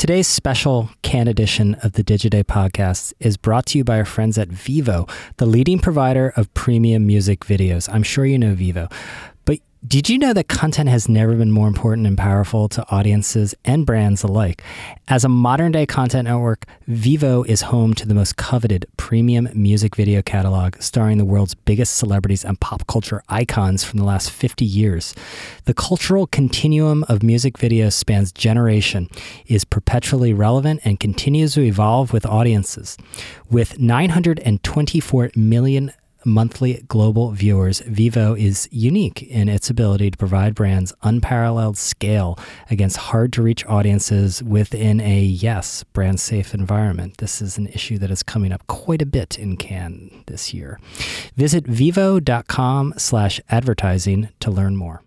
Today's 0.00 0.26
special 0.26 0.88
Cannes 1.02 1.28
edition 1.28 1.74
of 1.82 1.92
the 1.92 2.02
Digiday 2.02 2.42
podcast 2.42 3.12
is 3.20 3.36
brought 3.36 3.66
to 3.66 3.76
you 3.76 3.84
by 3.84 3.98
our 3.98 4.06
friends 4.06 4.38
at 4.38 4.48
Vevo, 4.48 5.06
the 5.36 5.44
leading 5.44 5.78
provider 5.78 6.32
of 6.38 6.54
premium 6.54 7.06
music 7.06 7.40
videos. 7.40 7.86
I'm 7.92 8.02
sure 8.02 8.24
you 8.24 8.38
know 8.38 8.54
Vevo. 8.54 8.90
Did 9.88 10.10
you 10.10 10.18
know 10.18 10.34
that 10.34 10.48
content 10.48 10.90
has 10.90 11.08
never 11.08 11.34
been 11.36 11.50
more 11.50 11.66
important 11.66 12.06
and 12.06 12.16
powerful 12.16 12.68
to 12.68 12.86
audiences 12.90 13.54
and 13.64 13.86
brands 13.86 14.22
alike? 14.22 14.62
As 15.08 15.24
a 15.24 15.28
modern 15.30 15.72
day 15.72 15.86
content 15.86 16.28
network, 16.28 16.66
Vevo 16.86 17.46
is 17.46 17.62
home 17.62 17.94
to 17.94 18.06
the 18.06 18.12
most 18.12 18.36
coveted 18.36 18.84
premium 18.98 19.48
music 19.54 19.96
video 19.96 20.20
catalog 20.20 20.76
starring 20.82 21.16
the 21.16 21.24
world's 21.24 21.54
biggest 21.54 21.94
celebrities 21.94 22.44
and 22.44 22.60
pop 22.60 22.86
culture 22.88 23.22
icons 23.30 23.82
from 23.82 23.98
the 23.98 24.04
last 24.04 24.30
50 24.30 24.66
years. 24.66 25.14
The 25.64 25.72
cultural 25.72 26.26
continuum 26.26 27.02
of 27.04 27.22
music 27.22 27.56
videos 27.56 27.94
spans 27.94 28.32
generation, 28.32 29.08
is 29.46 29.64
perpetually 29.64 30.34
relevant, 30.34 30.82
and 30.84 31.00
continues 31.00 31.54
to 31.54 31.62
evolve 31.62 32.12
with 32.12 32.26
audiences. 32.26 32.98
With 33.50 33.78
924 33.78 35.30
million 35.34 35.92
monthly 36.24 36.84
global 36.88 37.30
viewers, 37.32 37.80
Vevo 37.82 38.38
is 38.38 38.68
unique 38.70 39.22
in 39.22 39.48
its 39.48 39.70
ability 39.70 40.10
to 40.10 40.18
provide 40.18 40.54
brands 40.54 40.92
unparalleled 41.02 41.78
scale 41.78 42.38
against 42.70 42.96
hard 42.96 43.32
to 43.34 43.42
reach 43.42 43.64
audiences 43.66 44.42
within 44.42 45.00
a, 45.00 45.20
yes, 45.20 45.84
brand 45.92 46.20
safe 46.20 46.54
environment. 46.54 47.18
This 47.18 47.40
is 47.40 47.58
an 47.58 47.66
issue 47.68 47.98
that 47.98 48.10
is 48.10 48.22
coming 48.22 48.52
up 48.52 48.66
quite 48.66 49.02
a 49.02 49.06
bit 49.06 49.38
in 49.38 49.56
Cannes 49.56 50.24
this 50.26 50.54
year. 50.54 50.78
Visit 51.36 51.64
vevo.com 51.64 52.94
slash 52.96 53.40
advertising 53.50 54.28
to 54.40 54.50
learn 54.50 54.76
more. 54.76 55.02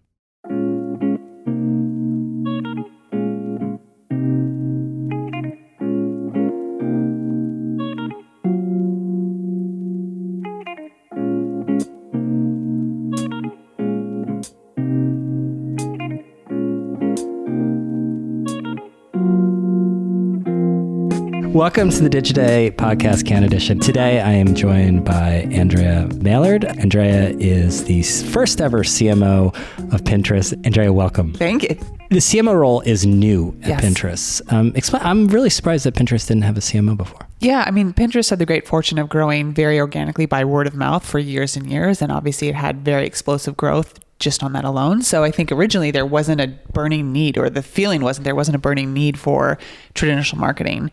Welcome 21.74 21.90
to 21.90 22.08
the 22.08 22.22
Digiday 22.22 22.70
Podcast 22.70 23.26
Cannes 23.26 23.46
Edition. 23.46 23.80
Today 23.80 24.22
I 24.22 24.30
am 24.34 24.54
joined 24.54 25.04
by 25.04 25.48
Andrea 25.52 26.08
Mallard. 26.22 26.66
Andrea 26.66 27.30
is 27.40 27.86
the 27.86 28.04
first 28.04 28.62
ever 28.62 28.84
CMO 28.84 29.48
of 29.92 30.04
Pinterest. 30.04 30.54
Andrea, 30.68 30.94
welcome. 30.94 31.34
Thank 31.34 31.64
you. 31.64 31.70
The 32.12 32.18
CMO 32.18 32.60
role 32.60 32.82
is 32.82 33.08
new 33.08 33.58
at 33.64 33.70
yes. 33.70 33.84
Pinterest. 33.84 34.54
Um, 34.54 34.72
explain, 34.76 35.02
I'm 35.02 35.28
really 35.30 35.50
surprised 35.50 35.88
that 35.88 35.96
Pinterest 35.96 36.28
didn't 36.28 36.44
have 36.44 36.58
a 36.58 36.60
CMO 36.60 36.96
before. 36.96 37.22
Yeah, 37.40 37.64
I 37.66 37.72
mean, 37.72 37.92
Pinterest 37.92 38.30
had 38.30 38.38
the 38.38 38.46
great 38.46 38.68
fortune 38.68 39.00
of 39.00 39.10
growing 39.10 39.52
very 39.52 39.80
organically 39.80 40.28
by 40.28 40.46
word 40.46 40.68
of 40.68 40.76
mouth 40.76 41.04
for 41.04 41.18
years 41.18 41.58
and 41.58 41.66
years. 41.72 42.04
And 42.04 42.12
obviously, 42.12 42.50
it 42.50 42.56
had 42.56 42.86
very 42.86 43.08
explosive 43.08 43.58
growth 43.58 44.00
just 44.20 44.44
on 44.44 44.54
that 44.54 44.64
alone. 44.64 45.02
So 45.02 45.24
I 45.24 45.32
think 45.32 45.52
originally 45.52 45.90
there 45.90 46.06
wasn't 46.06 46.40
a 46.40 46.50
burning 46.72 47.12
need, 47.12 47.36
or 47.36 47.50
the 47.50 47.64
feeling 47.64 48.04
wasn't 48.04 48.26
there 48.26 48.36
wasn't 48.36 48.56
a 48.58 48.60
burning 48.60 48.94
need 48.94 49.18
for 49.18 49.58
traditional 49.96 50.40
marketing 50.40 50.92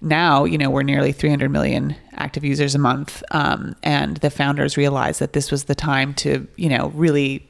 now, 0.00 0.44
you 0.44 0.56
know, 0.56 0.70
we're 0.70 0.82
nearly 0.82 1.12
300 1.12 1.50
million 1.50 1.94
active 2.14 2.44
users 2.44 2.74
a 2.74 2.78
month. 2.78 3.22
Um, 3.30 3.76
and 3.82 4.16
the 4.18 4.30
founders 4.30 4.76
realized 4.76 5.20
that 5.20 5.32
this 5.32 5.50
was 5.50 5.64
the 5.64 5.74
time 5.74 6.14
to, 6.14 6.46
you 6.56 6.68
know, 6.68 6.88
really 6.94 7.46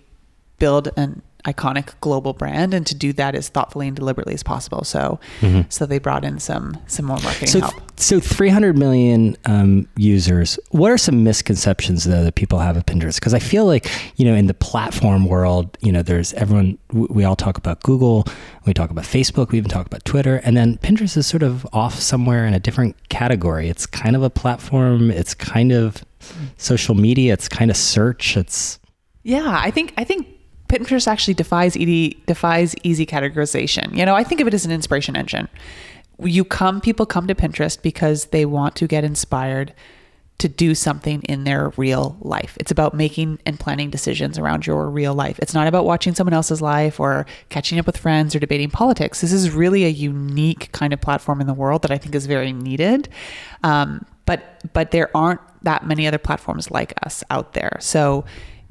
build 0.58 0.88
an 0.96 1.22
iconic 1.44 1.92
global 2.00 2.32
brand 2.32 2.74
and 2.74 2.86
to 2.86 2.94
do 2.94 3.12
that 3.14 3.34
as 3.34 3.48
thoughtfully 3.48 3.86
and 3.86 3.96
deliberately 3.96 4.34
as 4.34 4.42
possible. 4.42 4.84
So 4.84 5.18
mm-hmm. 5.40 5.62
so 5.68 5.86
they 5.86 5.98
brought 5.98 6.24
in 6.24 6.38
some 6.38 6.78
some 6.86 7.06
more 7.06 7.18
marketing 7.18 7.48
so, 7.48 7.60
help. 7.60 7.74
so 8.00 8.20
300 8.20 8.76
million 8.76 9.36
um, 9.46 9.88
users 9.96 10.58
what 10.70 10.90
are 10.90 10.98
some 10.98 11.24
misconceptions 11.24 12.04
though 12.04 12.24
that 12.24 12.34
people 12.34 12.58
have 12.58 12.76
of 12.76 12.86
pinterest? 12.86 13.16
Because 13.16 13.34
i 13.34 13.38
feel 13.38 13.66
like 13.66 13.88
you 14.16 14.24
know 14.24 14.34
in 14.34 14.46
the 14.46 14.54
platform 14.54 15.26
world 15.26 15.76
you 15.80 15.92
know 15.92 16.02
there's 16.02 16.32
everyone 16.34 16.78
we 16.92 17.24
all 17.24 17.36
talk 17.36 17.56
about 17.56 17.82
google 17.82 18.26
we 18.66 18.74
talk 18.74 18.90
about 18.90 19.04
facebook 19.04 19.50
we 19.50 19.58
even 19.58 19.70
talk 19.70 19.86
about 19.86 20.04
twitter 20.04 20.36
and 20.44 20.56
then 20.56 20.76
pinterest 20.78 21.16
is 21.16 21.26
sort 21.26 21.42
of 21.42 21.66
off 21.72 21.94
somewhere 21.94 22.46
in 22.46 22.54
a 22.54 22.60
different 22.60 22.96
category. 23.08 23.68
It's 23.68 23.86
kind 23.86 24.16
of 24.16 24.22
a 24.22 24.30
platform 24.30 25.10
it's 25.10 25.34
kind 25.34 25.72
of 25.72 26.04
social 26.56 26.94
media 26.94 27.32
it's 27.32 27.48
kind 27.48 27.70
of 27.70 27.76
search 27.76 28.36
it's 28.36 28.78
yeah 29.22 29.58
i 29.58 29.70
think 29.70 29.92
i 29.96 30.04
think 30.04 30.26
Pinterest 30.70 31.08
actually 31.08 31.34
defies 31.34 31.74
defies 32.26 32.74
easy 32.84 33.04
categorization. 33.04 33.96
You 33.96 34.06
know, 34.06 34.14
I 34.14 34.22
think 34.22 34.40
of 34.40 34.46
it 34.46 34.54
as 34.54 34.64
an 34.64 34.70
inspiration 34.70 35.16
engine. 35.16 35.48
You 36.22 36.44
come, 36.44 36.80
people 36.80 37.06
come 37.06 37.26
to 37.26 37.34
Pinterest 37.34 37.80
because 37.80 38.26
they 38.26 38.44
want 38.44 38.76
to 38.76 38.86
get 38.86 39.02
inspired 39.02 39.74
to 40.38 40.48
do 40.48 40.74
something 40.74 41.22
in 41.22 41.44
their 41.44 41.70
real 41.76 42.16
life. 42.20 42.56
It's 42.58 42.70
about 42.70 42.94
making 42.94 43.40
and 43.44 43.60
planning 43.60 43.90
decisions 43.90 44.38
around 44.38 44.66
your 44.66 44.88
real 44.88 45.12
life. 45.12 45.38
It's 45.38 45.52
not 45.52 45.66
about 45.66 45.84
watching 45.84 46.14
someone 46.14 46.32
else's 46.32 46.62
life 46.62 46.98
or 46.98 47.26
catching 47.50 47.78
up 47.78 47.86
with 47.86 47.98
friends 47.98 48.34
or 48.34 48.38
debating 48.38 48.70
politics. 48.70 49.20
This 49.20 49.32
is 49.32 49.50
really 49.50 49.84
a 49.84 49.88
unique 49.88 50.72
kind 50.72 50.94
of 50.94 51.00
platform 51.00 51.42
in 51.42 51.46
the 51.46 51.54
world 51.54 51.82
that 51.82 51.90
I 51.90 51.98
think 51.98 52.14
is 52.14 52.26
very 52.26 52.52
needed. 52.52 53.08
Um, 53.62 54.06
but 54.24 54.62
but 54.72 54.92
there 54.92 55.14
aren't 55.14 55.40
that 55.62 55.84
many 55.86 56.06
other 56.06 56.18
platforms 56.18 56.70
like 56.70 56.94
us 57.04 57.22
out 57.30 57.52
there. 57.52 57.76
So 57.80 58.24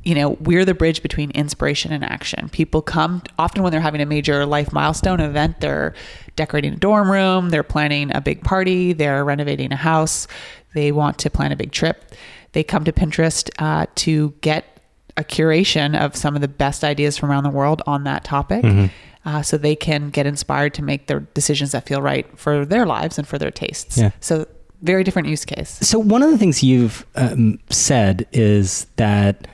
you 0.04 0.16
know, 0.16 0.32
we're 0.42 0.66
the 0.66 0.74
bridge 0.74 1.02
between 1.02 1.30
inspiration 1.32 1.92
and 1.92 2.04
action. 2.04 2.50
People 2.50 2.82
come 2.82 3.22
often 3.38 3.64
when 3.64 3.72
they're 3.72 3.82
having 3.82 4.02
a 4.02 4.06
major 4.06 4.46
life 4.46 4.72
milestone 4.72 5.20
event, 5.20 5.60
they're 5.60 5.94
decorating 6.36 6.74
a 6.74 6.78
dorm 6.78 7.12
room, 7.12 7.50
they're 7.50 7.64
planning 7.64 8.16
a 8.16 8.22
big 8.22 8.44
party, 8.44 8.94
they're 8.94 9.26
renovating 9.26 9.74
a 9.74 9.76
house, 9.76 10.28
they 10.74 10.92
want 10.92 11.18
to 11.20 11.30
plan 11.30 11.52
a 11.52 11.56
big 11.56 11.72
trip. 11.72 12.14
They 12.54 12.64
come 12.64 12.84
to 12.86 12.92
Pinterest 12.92 13.50
uh, 13.60 13.88
to 13.96 14.34
get 14.42 14.80
a 15.18 15.24
curation 15.24 16.00
of 16.00 16.16
some 16.16 16.36
of 16.36 16.42
the 16.42 16.48
best 16.48 16.84
ideas 16.84 17.18
from 17.18 17.30
around 17.30 17.44
the 17.44 17.50
world 17.50 17.82
on 17.86 18.06
that 18.06 18.24
topic. 18.24 18.64
Mm-hmm. 18.64 18.86
Uh, 19.26 19.42
so 19.42 19.58
they 19.58 19.76
can 19.76 20.10
get 20.10 20.26
inspired 20.26 20.74
to 20.74 20.82
make 20.82 21.08
their 21.08 21.20
decisions 21.20 21.74
that 21.74 21.86
feel 21.86 22.02
right 22.02 22.26
for 22.40 22.66
their 22.66 22.86
lives 22.86 23.18
and 23.18 23.28
for 23.28 23.38
their 23.38 23.52
tastes. 23.52 23.98
Yeah. 23.98 24.12
So 24.22 24.48
very 24.82 25.04
different 25.04 25.28
use 25.28 25.44
case. 25.44 25.78
So 25.82 26.00
one 26.00 26.24
of 26.24 26.32
the 26.32 26.38
things 26.38 26.64
you've 26.64 27.06
um, 27.16 27.60
said 27.70 28.28
is 28.32 28.88
that 28.96 29.46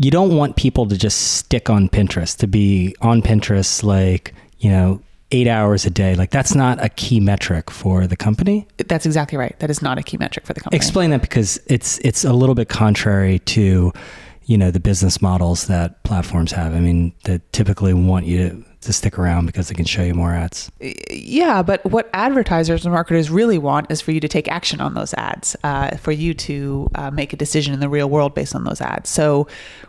you 0.00 0.10
don't 0.10 0.34
want 0.34 0.56
people 0.56 0.86
to 0.86 0.96
just 0.96 1.36
stick 1.36 1.68
on 1.68 1.86
Pinterest, 1.90 2.34
to 2.38 2.46
be 2.46 2.96
on 3.02 3.20
Pinterest 3.20 3.84
like, 3.84 4.34
you 4.58 4.70
know, 4.70 5.02
eight 5.30 5.46
hours 5.46 5.84
a 5.84 5.90
day. 5.90 6.14
Like 6.14 6.30
that's 6.30 6.54
not 6.54 6.82
a 6.82 6.88
key 6.88 7.20
metric 7.20 7.70
for 7.70 8.06
the 8.06 8.16
company. 8.16 8.66
That's 8.88 9.04
exactly 9.04 9.36
right. 9.36 9.54
That 9.58 9.68
is 9.68 9.82
not 9.82 9.98
a 9.98 10.02
key 10.02 10.16
metric 10.16 10.46
for 10.46 10.54
the 10.54 10.60
company. 10.60 10.76
Explain 10.76 11.10
that 11.10 11.20
because 11.20 11.60
it's 11.66 11.98
it's 11.98 12.24
a 12.24 12.32
little 12.32 12.54
bit 12.54 12.70
contrary 12.70 13.40
to, 13.40 13.92
you 14.44 14.58
know, 14.58 14.70
the 14.70 14.80
business 14.80 15.22
models 15.22 15.66
that 15.66 16.02
platforms 16.02 16.52
have. 16.52 16.74
I 16.74 16.80
mean, 16.80 17.12
they 17.24 17.40
typically 17.52 17.94
want 17.94 18.26
you 18.26 18.48
to 18.48 18.64
to 18.80 18.92
stick 18.94 19.18
around 19.18 19.44
because 19.44 19.68
they 19.68 19.74
can 19.74 19.84
show 19.84 20.02
you 20.02 20.14
more 20.14 20.32
ads. 20.32 20.72
Yeah, 21.10 21.62
but 21.62 21.84
what 21.84 22.08
advertisers 22.14 22.86
and 22.86 22.94
marketers 22.94 23.30
really 23.30 23.58
want 23.58 23.90
is 23.90 24.00
for 24.00 24.12
you 24.12 24.20
to 24.20 24.28
take 24.28 24.48
action 24.48 24.80
on 24.80 24.94
those 24.94 25.12
ads, 25.14 25.54
uh, 25.64 25.96
for 25.98 26.12
you 26.12 26.32
to 26.32 26.88
uh, 26.94 27.10
make 27.10 27.32
a 27.32 27.36
decision 27.36 27.74
in 27.74 27.80
the 27.80 27.88
real 27.88 28.08
world 28.08 28.34
based 28.34 28.54
on 28.54 28.64
those 28.64 28.80
ads. 28.80 29.10
So, 29.10 29.46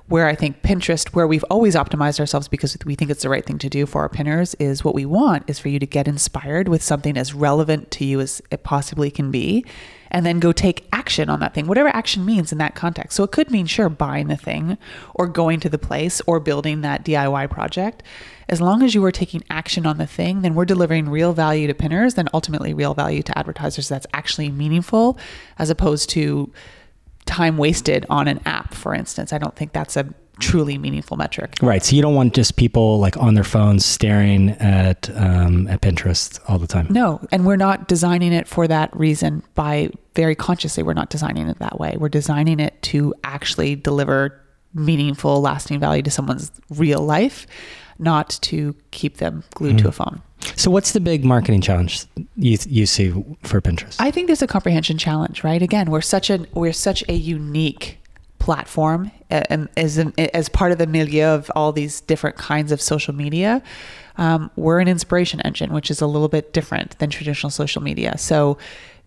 where 0.07 0.27
I 0.27 0.35
think 0.35 0.61
Pinterest, 0.61 1.07
where 1.09 1.25
we've 1.25 1.45
always 1.49 1.75
optimized 1.75 2.19
ourselves 2.19 2.49
because 2.49 2.77
we 2.85 2.95
think 2.95 3.09
it's 3.09 3.23
the 3.23 3.29
right 3.29 3.45
thing 3.45 3.59
to 3.59 3.69
do 3.69 3.85
for 3.85 4.01
our 4.01 4.09
pinners, 4.09 4.55
is 4.55 4.83
what 4.83 4.93
we 4.93 5.05
want 5.05 5.49
is 5.49 5.57
for 5.57 5.69
you 5.69 5.79
to 5.79 5.87
get 5.87 6.07
inspired 6.07 6.67
with 6.67 6.83
something 6.83 7.17
as 7.17 7.33
relevant 7.33 7.91
to 7.91 8.05
you 8.05 8.19
as 8.19 8.41
it 8.51 8.63
possibly 8.63 9.09
can 9.09 9.31
be 9.31 9.65
and 10.11 10.25
then 10.25 10.39
go 10.39 10.51
take 10.51 10.87
action 10.91 11.29
on 11.29 11.39
that 11.39 11.53
thing, 11.53 11.67
whatever 11.67 11.89
action 11.89 12.25
means 12.25 12.51
in 12.51 12.57
that 12.59 12.75
context. 12.75 13.15
So 13.15 13.23
it 13.23 13.31
could 13.31 13.49
mean, 13.49 13.65
sure, 13.65 13.89
buying 13.89 14.27
the 14.27 14.35
thing 14.35 14.77
or 15.15 15.27
going 15.27 15.59
to 15.61 15.69
the 15.69 15.77
place 15.77 16.21
or 16.27 16.39
building 16.39 16.81
that 16.81 17.03
DIY 17.03 17.49
project. 17.49 18.03
As 18.49 18.59
long 18.59 18.83
as 18.83 18.93
you 18.93 19.03
are 19.05 19.11
taking 19.11 19.43
action 19.49 19.85
on 19.85 19.97
the 19.97 20.05
thing, 20.05 20.41
then 20.41 20.53
we're 20.53 20.65
delivering 20.65 21.09
real 21.09 21.31
value 21.31 21.67
to 21.67 21.73
pinners, 21.73 22.15
then 22.15 22.27
ultimately 22.33 22.73
real 22.73 22.93
value 22.93 23.23
to 23.23 23.37
advertisers 23.37 23.87
that's 23.87 24.07
actually 24.13 24.49
meaningful 24.49 25.17
as 25.57 25.69
opposed 25.69 26.09
to 26.11 26.51
time 27.25 27.57
wasted 27.57 28.05
on 28.09 28.27
an 28.27 28.41
app, 28.45 28.73
for 28.73 28.93
instance. 28.93 29.31
I 29.31 29.37
don't 29.37 29.55
think 29.55 29.71
that's 29.71 29.95
a 29.95 30.13
truly 30.41 30.77
meaningful 30.77 31.17
metric. 31.17 31.55
Right. 31.61 31.83
So 31.83 31.95
you 31.95 32.01
don't 32.01 32.15
want 32.15 32.33
just 32.33 32.55
people 32.55 32.99
like 32.99 33.15
on 33.17 33.35
their 33.35 33.43
phones 33.43 33.85
staring 33.85 34.49
at 34.51 35.09
um, 35.15 35.67
at 35.67 35.81
Pinterest 35.81 36.39
all 36.47 36.57
the 36.57 36.67
time. 36.67 36.87
No, 36.89 37.25
and 37.31 37.45
we're 37.45 37.55
not 37.55 37.87
designing 37.87 38.33
it 38.33 38.47
for 38.47 38.67
that 38.67 38.95
reason. 38.95 39.43
By 39.55 39.91
very 40.15 40.35
consciously, 40.35 40.83
we're 40.83 40.93
not 40.93 41.09
designing 41.09 41.47
it 41.47 41.59
that 41.59 41.79
way. 41.79 41.95
We're 41.97 42.09
designing 42.09 42.59
it 42.59 42.81
to 42.83 43.13
actually 43.23 43.75
deliver 43.75 44.41
meaningful, 44.73 45.41
lasting 45.41 45.79
value 45.79 46.01
to 46.03 46.11
someone's 46.11 46.51
real 46.69 47.01
life, 47.01 47.45
not 47.99 48.37
to 48.41 48.75
keep 48.91 49.17
them 49.17 49.43
glued 49.53 49.77
mm-hmm. 49.77 49.83
to 49.83 49.89
a 49.89 49.91
phone. 49.91 50.21
So, 50.55 50.71
what's 50.71 50.91
the 50.91 50.99
big 50.99 51.23
marketing 51.23 51.61
challenge 51.61 52.05
you 52.35 52.57
you 52.67 52.85
see 52.85 53.11
for 53.43 53.61
Pinterest? 53.61 53.97
I 53.99 54.11
think 54.11 54.27
there's 54.27 54.41
a 54.41 54.47
comprehension 54.47 54.97
challenge, 54.97 55.43
right? 55.43 55.61
Again, 55.61 55.91
we're 55.91 56.01
such 56.01 56.29
a 56.29 56.45
we're 56.53 56.73
such 56.73 57.03
a 57.07 57.13
unique 57.13 58.00
platform 58.41 59.11
and 59.29 59.69
as 59.77 59.99
an, 59.99 60.13
as 60.17 60.49
part 60.49 60.71
of 60.71 60.79
the 60.79 60.87
milieu 60.87 61.27
of 61.27 61.51
all 61.55 61.71
these 61.71 62.01
different 62.01 62.37
kinds 62.37 62.71
of 62.71 62.81
social 62.81 63.13
media. 63.13 63.61
Um, 64.17 64.49
we're 64.55 64.79
an 64.79 64.87
inspiration 64.87 65.39
engine, 65.41 65.71
which 65.71 65.91
is 65.91 66.01
a 66.01 66.07
little 66.07 66.27
bit 66.27 66.51
different 66.51 66.97
than 66.97 67.11
traditional 67.11 67.51
social 67.51 67.83
media. 67.83 68.17
So, 68.17 68.57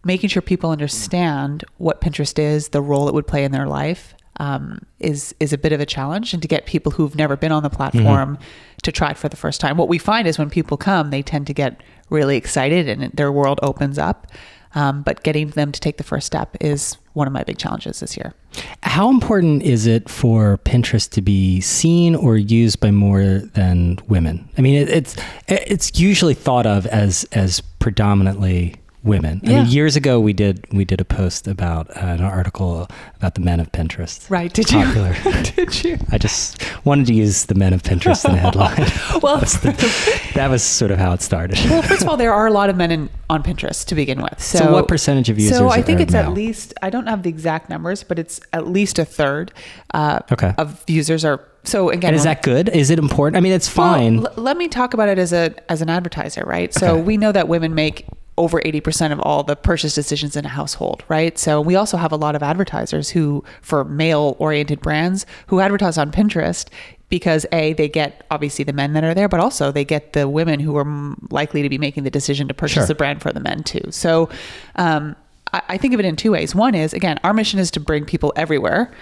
making 0.05 0.29
sure 0.29 0.41
people 0.41 0.71
understand 0.71 1.65
what 1.79 2.01
Pinterest 2.01 2.39
is, 2.39 2.69
the 2.69 2.81
role 2.81 3.09
it 3.09 3.15
would 3.15 3.27
play 3.27 3.43
in 3.43 3.51
their 3.51 3.67
life, 3.67 4.15
um, 4.39 4.81
is 5.01 5.35
is 5.41 5.53
a 5.53 5.59
bit 5.59 5.73
of 5.73 5.81
a 5.81 5.87
challenge, 5.87 6.33
and 6.33 6.41
to 6.41 6.49
get 6.49 6.65
people 6.65 6.93
who've 6.93 7.17
never 7.17 7.37
been 7.37 7.53
on 7.53 7.65
the 7.65 7.71
platform 7.71 8.39
to 8.85 8.93
try 8.93 9.11
it 9.11 9.19
for 9.19 9.29
the 9.29 9.37
first 9.37 9.61
time. 9.61 9.77
What 9.77 9.89
we 9.89 9.99
find 9.99 10.29
is 10.29 10.39
when 10.39 10.49
people 10.49 10.77
come, 10.77 11.11
they 11.11 11.23
tend 11.23 11.49
to 11.49 11.55
get 11.55 11.83
really 12.09 12.37
excited 12.37 12.89
and 12.89 13.13
their 13.13 13.33
world 13.33 13.59
opens 13.63 13.99
up. 13.99 14.29
Um, 14.75 15.03
but 15.03 15.23
getting 15.23 15.51
them 15.51 15.73
to 15.73 15.81
take 15.81 15.99
the 15.99 16.05
first 16.05 16.27
step 16.27 16.57
is 16.61 16.97
one 17.13 17.27
of 17.27 17.33
my 17.33 17.45
big 17.45 17.59
challenges 17.59 18.01
this 18.01 18.17
year. 18.17 18.35
How 18.83 19.09
important 19.09 19.63
is 19.63 19.87
it 19.87 20.09
for 20.09 20.59
Pinterest 20.65 21.09
to 21.11 21.23
be 21.23 21.61
seen 21.61 22.15
or 22.15 22.37
used 22.37 22.81
by 22.81 22.91
more 22.91 23.23
than 23.23 23.99
women? 24.09 24.49
I 24.59 24.61
mean, 24.61 24.75
it, 24.75 24.89
it's 24.89 25.17
it's 25.49 25.99
usually 25.99 26.35
thought 26.35 26.67
of 26.67 26.87
as 26.87 27.25
as 27.33 27.61
predominantly 27.61 28.77
women. 29.05 29.41
I 29.45 29.49
mean, 29.49 29.67
years 29.67 29.95
ago 29.97 30.19
we 30.19 30.33
did 30.33 30.67
we 30.73 30.85
did 30.85 31.01
a 31.01 31.05
post 31.05 31.47
about 31.47 31.91
uh, 31.97 32.01
an 32.01 32.23
article 32.23 32.89
about 33.17 33.35
the 33.35 33.41
men 33.41 33.61
of 33.61 33.71
Pinterest. 33.73 34.29
Right? 34.31 34.53
Did 34.53 34.71
you? 34.73 34.83
Popular. 34.85 35.15
Did 35.57 35.85
you? 35.85 35.99
I 36.11 36.19
just 36.19 36.61
wanted 36.85 37.07
to 37.07 37.15
use 37.15 37.45
the 37.47 37.55
men 37.55 37.73
of 37.73 37.83
Pinterest 37.83 38.25
in 38.25 38.33
the 38.33 38.39
headline. 38.39 38.91
Well, 39.23 39.39
That's 39.39 39.59
the- 39.59 40.31
that 40.35 40.51
was 40.51 40.63
sort 40.63 40.91
of 40.91 40.99
how 40.99 41.13
it 41.13 41.23
started. 41.23 41.59
well, 41.71 41.83
first 41.83 42.03
of 42.03 42.09
all, 42.09 42.17
there 42.17 42.33
are 42.33 42.47
a 42.47 42.51
lot 42.51 42.69
of 42.71 42.77
men 42.77 42.91
in, 42.91 43.09
on 43.31 43.43
Pinterest 43.43 43.87
to 43.87 43.95
begin 43.95 44.21
with. 44.21 44.41
So, 44.43 44.59
So 44.59 44.73
what 44.73 44.89
percentage 44.89 45.29
of 45.31 45.39
users 45.39 45.57
So 45.59 45.69
I 45.69 45.81
think 45.83 46.01
are 46.01 46.03
it's 46.03 46.15
at 46.15 46.33
least 46.33 46.75
I 46.83 46.91
don't 46.91 47.07
have 47.07 47.23
the 47.23 47.31
exact 47.31 47.71
numbers, 47.71 48.03
but 48.03 48.19
it's 48.19 48.41
at 48.53 48.67
least 48.67 48.99
a 48.99 49.05
third 49.05 49.53
uh, 49.93 50.21
Okay. 50.33 50.53
of 50.59 50.83
users 50.89 51.25
are. 51.25 51.41
So 51.67 51.89
again, 51.91 52.09
And 52.09 52.17
is 52.17 52.25
that 52.25 52.43
good? 52.43 52.69
Is 52.71 52.91
it 52.91 52.99
important? 52.99 53.37
I 53.37 53.41
mean, 53.41 53.53
it's 53.53 53.75
Well, 53.75 53.95
fine. 53.95 54.19
l- 54.27 54.33
let 54.37 54.57
me 54.59 54.69
talk 54.69 54.93
about 54.93 55.09
it 55.09 55.19
as 55.19 55.33
a 55.33 55.55
as 55.71 55.81
an 55.81 55.89
advertiser, 55.89 56.43
right? 56.47 56.75
So 56.75 56.95
Okay. 56.95 57.03
we 57.03 57.17
know 57.17 57.33
that 57.33 57.49
women 57.49 57.75
make 57.75 58.05
over 58.37 58.61
80% 58.61 59.13
of 59.13 59.21
all 59.21 59.43
the 59.45 59.55
purchase 59.55 59.95
decisions 59.95 60.35
in 60.37 60.45
a 60.45 60.49
household, 60.49 61.05
right? 61.09 61.39
So 61.39 61.61
we 61.61 61.77
also 61.77 61.97
have 61.97 62.11
a 62.11 62.17
lot 62.17 62.35
of 62.35 62.43
advertisers 62.43 63.11
who 63.11 63.45
for 63.63 63.85
male 63.85 64.35
oriented 64.39 64.81
brands 64.81 65.25
who 65.47 65.61
advertise 65.61 65.97
on 65.99 66.11
Pinterest 66.11 66.67
because 67.09 67.47
a 67.53 67.75
they 67.75 67.89
get 67.89 68.27
obviously 68.33 68.65
the 68.65 68.73
men 68.73 68.93
that 68.95 69.05
are 69.05 69.15
there, 69.15 69.29
but 69.29 69.39
also 69.39 69.71
they 69.71 69.85
get 69.85 70.15
the 70.15 70.29
women 70.29 70.59
who 70.59 70.77
are 70.77 70.81
m- 70.81 71.29
likely 71.31 71.63
to 71.63 71.69
be 71.69 71.79
making 71.79 72.03
the 72.03 72.11
decision 72.11 72.49
to 72.49 72.55
purchase 72.55 72.75
Sure. 72.75 72.87
the 72.87 72.95
brand 72.97 73.23
for 73.23 73.33
the 73.33 73.39
men 73.41 73.63
too. 73.63 73.83
So 73.91 74.29
um, 74.75 75.15
I, 75.53 75.63
I 75.69 75.77
think 75.79 75.95
of 75.95 76.01
it 76.01 76.07
in 76.07 76.17
two 76.17 76.33
ways. 76.33 76.55
One 76.57 76.75
is 76.75 76.93
again, 76.93 77.21
our 77.23 77.33
mission 77.35 77.61
is 77.61 77.71
to 77.73 77.81
bring 77.81 78.05
people 78.05 78.33
everywhere 78.35 78.93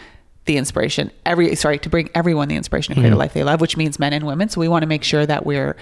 the 0.44 0.56
inspiration 0.56 1.08
every 1.24 1.54
sorry 1.54 1.78
to 1.78 1.88
bring 1.88 2.10
everyone 2.16 2.48
the 2.48 2.56
inspiration 2.56 2.92
to 2.92 3.00
create 3.00 3.12
a 3.12 3.16
life 3.16 3.32
they 3.32 3.44
love 3.44 3.60
which 3.60 3.76
means 3.76 4.00
men 4.00 4.12
and 4.12 4.26
women 4.26 4.48
so 4.48 4.60
we 4.60 4.66
want 4.66 4.82
to 4.82 4.88
make 4.88 5.04
sure 5.04 5.24
that 5.24 5.46
we're 5.46 5.76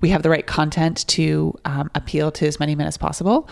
we 0.00 0.10
have 0.10 0.22
the 0.22 0.30
right 0.30 0.46
content 0.46 1.06
to 1.08 1.54
um, 1.64 1.90
appeal 1.94 2.30
to 2.32 2.46
as 2.46 2.58
many 2.60 2.74
men 2.74 2.86
as 2.86 2.96
possible 2.96 3.48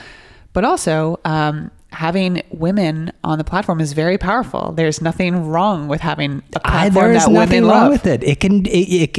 but 0.52 0.64
also 0.64 1.18
um, 1.24 1.70
having 1.90 2.40
women 2.50 3.10
on 3.24 3.38
the 3.38 3.44
platform 3.44 3.80
is 3.80 3.92
very 3.92 4.18
powerful 4.18 4.72
there's 4.72 5.00
nothing 5.00 5.46
wrong 5.48 5.88
with 5.88 6.00
having 6.00 6.42
a 6.54 6.60
platform 6.60 6.92
there 6.94 7.12
is 7.12 7.24
that 7.24 7.32
nothing 7.32 7.62
women 7.64 7.70
wrong 7.70 7.82
love 7.82 7.92
with 7.92 8.06
it. 8.06 8.22
It 8.24 8.40
can 8.40 8.66
it, 8.66 8.68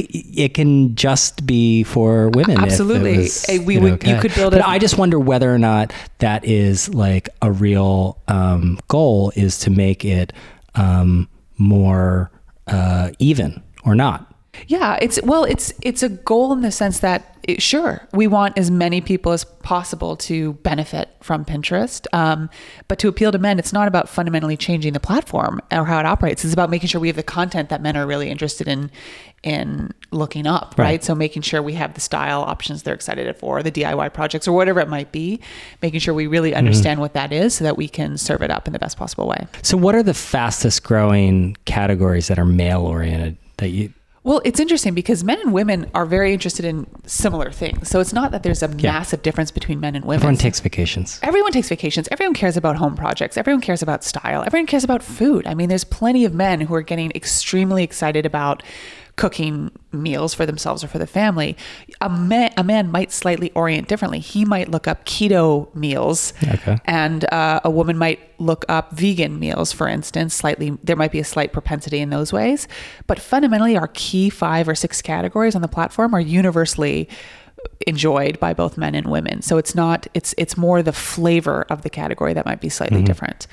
it 0.38 0.54
can 0.54 0.94
just 0.94 1.46
be 1.46 1.84
for 1.84 2.28
women. 2.30 2.58
Absolutely. 2.58 3.18
was, 3.18 3.46
we 3.64 3.74
you 3.74 3.80
know, 3.80 3.90
would- 3.92 4.04
you 4.06 4.18
could 4.20 4.34
build 4.34 4.52
But 4.52 4.60
a- 4.60 4.68
I 4.68 4.78
just 4.78 4.98
wonder 4.98 5.18
whether 5.18 5.52
or 5.54 5.58
not 5.58 5.92
that 6.18 6.44
is 6.44 6.92
like 6.94 7.28
a 7.42 7.50
real 7.52 8.18
um, 8.28 8.78
goal 8.88 9.32
is 9.36 9.58
to 9.60 9.70
make 9.70 10.04
it 10.04 10.32
um, 10.74 11.28
more 11.58 12.30
uh, 12.66 13.10
even 13.18 13.62
or 13.84 13.94
not. 13.94 14.32
Yeah, 14.66 14.98
it's 15.00 15.20
well, 15.22 15.44
it's 15.44 15.72
it's 15.82 16.02
a 16.02 16.08
goal 16.08 16.52
in 16.52 16.62
the 16.62 16.70
sense 16.70 17.00
that 17.00 17.36
it, 17.42 17.62
sure 17.62 18.06
we 18.12 18.26
want 18.26 18.58
as 18.58 18.70
many 18.70 19.00
people 19.00 19.32
as 19.32 19.44
possible 19.44 20.16
to 20.16 20.54
benefit 20.54 21.10
from 21.20 21.44
Pinterest, 21.44 22.06
um, 22.12 22.50
but 22.88 22.98
to 22.98 23.08
appeal 23.08 23.32
to 23.32 23.38
men, 23.38 23.58
it's 23.58 23.72
not 23.72 23.88
about 23.88 24.08
fundamentally 24.08 24.56
changing 24.56 24.92
the 24.92 25.00
platform 25.00 25.60
or 25.70 25.84
how 25.84 25.98
it 26.00 26.06
operates. 26.06 26.44
It's 26.44 26.52
about 26.52 26.70
making 26.70 26.88
sure 26.88 27.00
we 27.00 27.08
have 27.08 27.16
the 27.16 27.22
content 27.22 27.68
that 27.68 27.82
men 27.82 27.96
are 27.96 28.06
really 28.06 28.30
interested 28.30 28.68
in 28.68 28.90
in 29.42 29.92
looking 30.10 30.46
up, 30.46 30.74
right? 30.76 30.84
Right. 30.84 31.04
So 31.04 31.14
making 31.14 31.42
sure 31.42 31.62
we 31.62 31.74
have 31.74 31.94
the 31.94 32.00
style 32.00 32.42
options 32.42 32.82
they're 32.82 32.94
excited 32.94 33.36
for, 33.36 33.62
the 33.62 33.70
DIY 33.70 34.12
projects 34.12 34.48
or 34.48 34.52
whatever 34.52 34.80
it 34.80 34.88
might 34.88 35.12
be, 35.12 35.40
making 35.82 36.00
sure 36.00 36.14
we 36.14 36.26
really 36.26 36.54
understand 36.54 37.00
what 37.00 37.12
that 37.12 37.32
is 37.32 37.54
so 37.54 37.64
that 37.64 37.76
we 37.76 37.88
can 37.88 38.16
serve 38.18 38.42
it 38.42 38.50
up 38.50 38.66
in 38.66 38.72
the 38.72 38.78
best 38.78 38.96
possible 38.96 39.28
way. 39.28 39.46
So, 39.62 39.76
what 39.76 39.94
are 39.94 40.02
the 40.02 40.14
fastest 40.14 40.82
growing 40.82 41.56
categories 41.64 42.28
that 42.28 42.38
are 42.38 42.44
male 42.44 42.82
oriented 42.82 43.36
that 43.58 43.68
you? 43.68 43.92
Well, 44.26 44.42
it's 44.44 44.58
interesting 44.58 44.92
because 44.92 45.22
men 45.22 45.38
and 45.40 45.52
women 45.52 45.88
are 45.94 46.04
very 46.04 46.32
interested 46.32 46.64
in 46.64 46.88
similar 47.06 47.52
things. 47.52 47.88
So 47.88 48.00
it's 48.00 48.12
not 48.12 48.32
that 48.32 48.42
there's 48.42 48.60
a 48.60 48.66
Yeah. 48.76 48.90
massive 48.90 49.22
difference 49.22 49.52
between 49.52 49.78
men 49.78 49.94
and 49.94 50.04
women. 50.04 50.16
Everyone 50.16 50.36
takes 50.36 50.58
vacations. 50.58 51.20
Everyone 51.22 51.52
takes 51.52 51.68
vacations. 51.68 52.08
Everyone 52.10 52.34
cares 52.34 52.56
about 52.56 52.74
home 52.74 52.96
projects. 52.96 53.36
Everyone 53.36 53.60
cares 53.60 53.82
about 53.82 54.02
style. 54.02 54.42
Everyone 54.44 54.66
cares 54.66 54.82
about 54.82 55.04
food. 55.04 55.46
I 55.46 55.54
mean, 55.54 55.68
there's 55.68 55.84
plenty 55.84 56.24
of 56.24 56.34
men 56.34 56.62
who 56.62 56.74
are 56.74 56.82
getting 56.82 57.12
extremely 57.14 57.84
excited 57.84 58.26
about 58.26 58.64
cooking 59.16 59.70
meals 59.92 60.34
for 60.34 60.44
themselves 60.44 60.84
or 60.84 60.88
for 60.88 60.98
the 60.98 61.06
family. 61.06 61.56
A 62.02 62.08
man, 62.10 62.52
a 62.58 62.62
man 62.62 62.90
might 62.90 63.10
slightly 63.12 63.50
orient 63.54 63.88
differently. 63.88 64.18
He 64.18 64.44
might 64.44 64.68
look 64.70 64.86
up 64.86 65.06
keto 65.06 65.74
meals, 65.74 66.34
Okay. 66.46 66.76
and 66.84 67.24
uh, 67.32 67.60
a 67.64 67.70
woman 67.70 67.96
might 67.96 68.20
look 68.38 68.66
up 68.68 68.92
vegan 68.92 69.38
meals, 69.38 69.72
for 69.72 69.88
instance. 69.88 70.34
Slightly, 70.34 70.76
there 70.84 70.96
might 70.96 71.12
be 71.12 71.18
a 71.20 71.24
slight 71.24 71.52
propensity 71.54 72.00
in 72.00 72.10
those 72.10 72.30
ways, 72.32 72.68
but 73.06 73.18
fundamentally, 73.18 73.74
our 73.76 73.88
key 73.94 74.28
five 74.28 74.68
or 74.68 74.74
six 74.74 75.00
categories 75.00 75.54
on 75.54 75.62
the 75.62 75.68
platform 75.68 76.14
are 76.14 76.20
universally 76.20 77.08
enjoyed 77.86 78.38
by 78.40 78.52
both 78.54 78.76
men 78.78 78.94
and 78.94 79.06
women. 79.10 79.42
So 79.42 79.56
it's 79.58 79.74
not 79.74 80.06
it's 80.14 80.34
it's 80.38 80.56
more 80.56 80.82
the 80.82 80.92
flavor 80.92 81.66
of 81.70 81.82
the 81.82 81.90
category 81.90 82.32
that 82.34 82.46
might 82.46 82.60
be 82.60 82.68
slightly 82.68 83.02
different. 83.02 83.46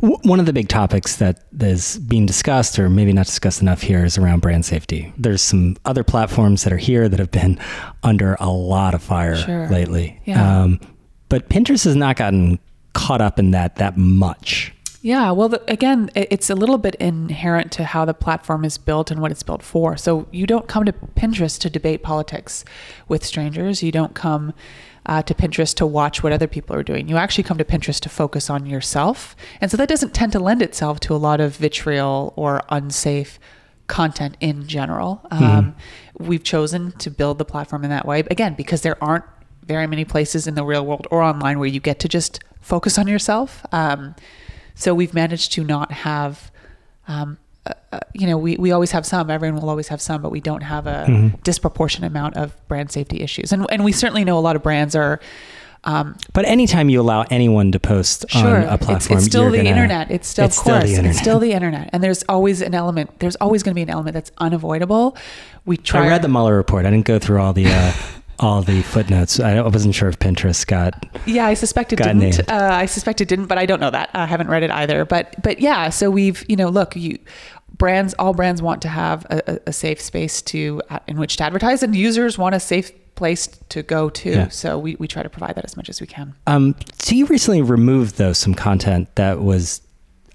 W- 0.00 0.18
One 0.24 0.40
of 0.40 0.46
the 0.46 0.52
big 0.52 0.68
topics 0.68 1.16
that 1.16 1.44
is 1.60 1.98
being 1.98 2.26
discussed, 2.26 2.78
or 2.78 2.88
maybe 2.88 3.12
not 3.12 3.26
discussed 3.26 3.60
enough 3.62 3.82
here, 3.82 4.04
is 4.04 4.16
around 4.18 4.40
brand 4.40 4.64
safety. 4.64 5.12
There's 5.18 5.42
some 5.42 5.76
other 5.84 6.04
platforms 6.04 6.64
that 6.64 6.72
are 6.72 6.76
here 6.78 7.08
that 7.08 7.18
have 7.18 7.30
been 7.30 7.58
under 8.02 8.34
a 8.40 8.50
lot 8.50 8.94
of 8.94 9.02
fire 9.02 9.36
Sure. 9.36 9.68
lately. 9.68 10.20
Yeah. 10.24 10.62
Um, 10.62 10.80
but 11.28 11.48
Pinterest 11.48 11.84
has 11.84 11.96
not 11.96 12.16
gotten 12.16 12.58
caught 12.92 13.20
up 13.20 13.38
in 13.38 13.52
that 13.52 13.76
that 13.76 13.96
much. 13.96 14.72
Yeah, 15.02 15.30
well, 15.30 15.48
the, 15.48 15.62
again, 15.70 16.10
it- 16.14 16.28
it's 16.30 16.50
a 16.50 16.54
little 16.54 16.76
bit 16.78 16.94
inherent 16.96 17.72
to 17.72 17.84
how 17.84 18.04
the 18.04 18.12
platform 18.14 18.64
is 18.64 18.76
built 18.76 19.10
and 19.10 19.20
what 19.20 19.30
it's 19.30 19.42
built 19.42 19.62
for. 19.62 19.96
So 19.96 20.26
you 20.30 20.46
don't 20.46 20.68
come 20.68 20.84
to 20.84 20.92
Pinterest 20.92 21.58
to 21.60 21.70
debate 21.70 22.02
politics 22.02 22.64
with 23.08 23.24
strangers. 23.24 23.82
You 23.82 23.92
don't 23.92 24.14
come 24.14 24.52
uh, 25.06 25.22
to 25.22 25.32
Pinterest 25.34 25.74
to 25.76 25.86
watch 25.86 26.22
what 26.22 26.32
other 26.32 26.46
people 26.46 26.76
are 26.76 26.82
doing. 26.82 27.08
You 27.08 27.16
actually 27.16 27.44
come 27.44 27.56
to 27.56 27.64
Pinterest 27.64 28.00
to 28.00 28.10
focus 28.10 28.50
on 28.50 28.66
yourself. 28.66 29.34
And 29.60 29.70
so 29.70 29.78
that 29.78 29.88
doesn't 29.88 30.12
tend 30.12 30.32
to 30.32 30.38
lend 30.38 30.60
itself 30.60 31.00
to 31.00 31.14
a 31.14 31.16
lot 31.16 31.40
of 31.40 31.56
vitriol 31.56 32.34
or 32.36 32.62
unsafe 32.68 33.38
content 33.86 34.36
in 34.40 34.68
general. 34.68 35.22
Um, 35.30 35.74
we've 36.18 36.44
chosen 36.44 36.92
to 36.98 37.10
build 37.10 37.38
the 37.38 37.46
platform 37.46 37.82
in 37.84 37.90
that 37.90 38.06
way, 38.06 38.20
again, 38.30 38.52
because 38.54 38.82
there 38.82 39.02
aren't 39.02 39.24
very 39.64 39.86
many 39.86 40.04
places 40.04 40.46
in 40.46 40.54
the 40.54 40.64
real 40.64 40.84
world 40.84 41.06
or 41.10 41.22
online 41.22 41.58
where 41.58 41.68
you 41.68 41.80
get 41.80 41.98
to 42.00 42.08
just 42.08 42.40
focus 42.60 42.98
on 42.98 43.08
yourself. 43.08 43.64
Um, 43.72 44.14
so 44.74 44.94
we've 44.94 45.14
managed 45.14 45.52
to 45.52 45.64
not 45.64 45.92
have, 45.92 46.50
um, 47.08 47.38
uh, 47.66 47.72
uh, 47.92 48.00
you 48.14 48.26
know, 48.26 48.38
we, 48.38 48.56
we 48.56 48.72
always 48.72 48.90
have 48.92 49.04
some, 49.04 49.30
everyone 49.30 49.60
will 49.60 49.70
always 49.70 49.88
have 49.88 50.00
some, 50.00 50.22
but 50.22 50.30
we 50.30 50.40
don't 50.40 50.62
have 50.62 50.86
a 50.86 51.32
disproportionate 51.44 52.10
amount 52.10 52.36
of 52.36 52.56
brand 52.68 52.90
safety 52.90 53.20
issues. 53.20 53.52
And, 53.52 53.66
and 53.70 53.84
we 53.84 53.92
certainly 53.92 54.24
know 54.24 54.38
a 54.38 54.40
lot 54.40 54.56
of 54.56 54.62
brands 54.62 54.94
are, 54.96 55.20
um, 55.84 56.16
But 56.34 56.44
anytime 56.44 56.88
you 56.90 57.00
allow 57.00 57.22
anyone 57.30 57.72
to 57.72 57.80
post 57.80 58.26
sure, 58.28 58.56
on 58.58 58.62
a 58.64 58.74
it's, 58.74 58.84
platform, 58.86 59.18
it's 59.18 59.26
still 59.26 59.42
you're 59.42 59.50
the 59.52 59.56
gonna- 59.58 59.68
internet. 59.70 60.10
It's 60.10 60.28
still, 60.28 60.44
it's 60.44 60.56
of 60.58 60.60
still 60.62 60.74
course, 60.74 60.84
the 60.84 60.90
internet. 60.90 61.10
it's 61.12 61.20
still 61.20 61.38
the 61.38 61.52
internet. 61.52 61.90
And 61.92 62.02
there's 62.02 62.22
always 62.28 62.60
an 62.60 62.74
element, 62.74 63.18
there's 63.20 63.36
always 63.36 63.62
going 63.62 63.72
to 63.72 63.76
be 63.76 63.82
an 63.82 63.90
element 63.90 64.12
that's 64.14 64.30
unavoidable. 64.38 65.16
We 65.64 65.76
try. 65.78 66.04
I 66.04 66.08
read 66.08 66.22
the 66.22 66.28
Mueller 66.28 66.54
report. 66.56 66.84
I 66.86 66.90
didn't 66.90 67.06
go 67.06 67.18
through 67.18 67.40
all 67.40 67.52
the 67.54 67.66
uh, 67.66 67.92
all 68.40 68.62
the 68.62 68.82
footnotes. 68.82 69.38
I 69.38 69.60
wasn't 69.60 69.94
sure 69.94 70.08
if 70.08 70.18
Pinterest 70.18 70.66
got 70.66 71.06
Yeah, 71.26 71.46
I 71.46 71.54
suspect 71.54 71.92
it 71.92 71.96
didn't. 71.96 72.40
Uh, 72.48 72.70
I 72.72 72.86
suspect 72.86 73.20
it 73.20 73.28
didn't, 73.28 73.46
but 73.46 73.58
I 73.58 73.66
don't 73.66 73.80
know 73.80 73.90
that. 73.90 74.10
I 74.14 74.26
haven't 74.26 74.48
read 74.48 74.62
it 74.62 74.70
either. 74.70 75.04
But 75.04 75.40
but 75.42 75.60
yeah, 75.60 75.90
so 75.90 76.10
we've 76.10 76.44
you 76.48 76.56
know 76.56 76.68
look 76.68 76.96
you 76.96 77.18
brands 77.76 78.14
all 78.14 78.34
brands 78.34 78.60
want 78.60 78.82
to 78.82 78.88
have 78.88 79.24
a, 79.30 79.60
a- 79.66 79.72
safe 79.72 80.00
space 80.00 80.42
to 80.42 80.82
uh, 80.90 80.98
in 81.06 81.18
which 81.18 81.36
to 81.36 81.44
advertise, 81.44 81.82
and 81.82 81.94
users 81.94 82.36
want 82.38 82.54
a 82.54 82.60
safe 82.60 82.90
place 83.14 83.46
to 83.68 83.82
go 83.82 84.08
to. 84.08 84.30
Yeah. 84.30 84.48
So 84.48 84.78
we, 84.78 84.96
we 84.96 85.06
try 85.06 85.22
to 85.22 85.28
provide 85.28 85.54
that 85.56 85.64
as 85.66 85.76
much 85.76 85.90
as 85.90 86.00
we 86.00 86.06
can. 86.06 86.34
Um, 86.46 86.74
so 86.98 87.14
you 87.14 87.26
recently 87.26 87.60
removed 87.60 88.16
though 88.16 88.32
some 88.32 88.54
content 88.54 89.14
that 89.16 89.40
was, 89.42 89.82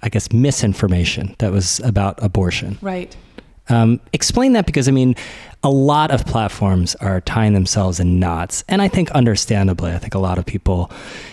I 0.04 0.10
guess, 0.10 0.32
misinformation 0.32 1.36
that 1.40 1.52
was 1.52 1.80
about 1.80 2.22
abortion. 2.24 2.78
Right. 2.82 3.16
Um, 3.69 4.00
explain 4.13 4.53
that 4.53 4.65
because 4.65 4.88
I 4.88 4.91
mean, 4.91 5.15
a 5.63 5.69
lot 5.69 6.12
of 6.12 6.25
platforms 6.27 6.93
are 6.95 7.22
tying 7.22 7.53
themselves 7.53 8.00
in 8.00 8.19
knots, 8.19 8.63
and 8.67 8.81
I 8.81 8.88
think 8.88 9.10
understandably, 9.12 9.91
I 9.91 9.98
think 9.98 10.13
a 10.13 10.19
lot 10.19 10.38
of 10.38 10.45
people 10.45 10.91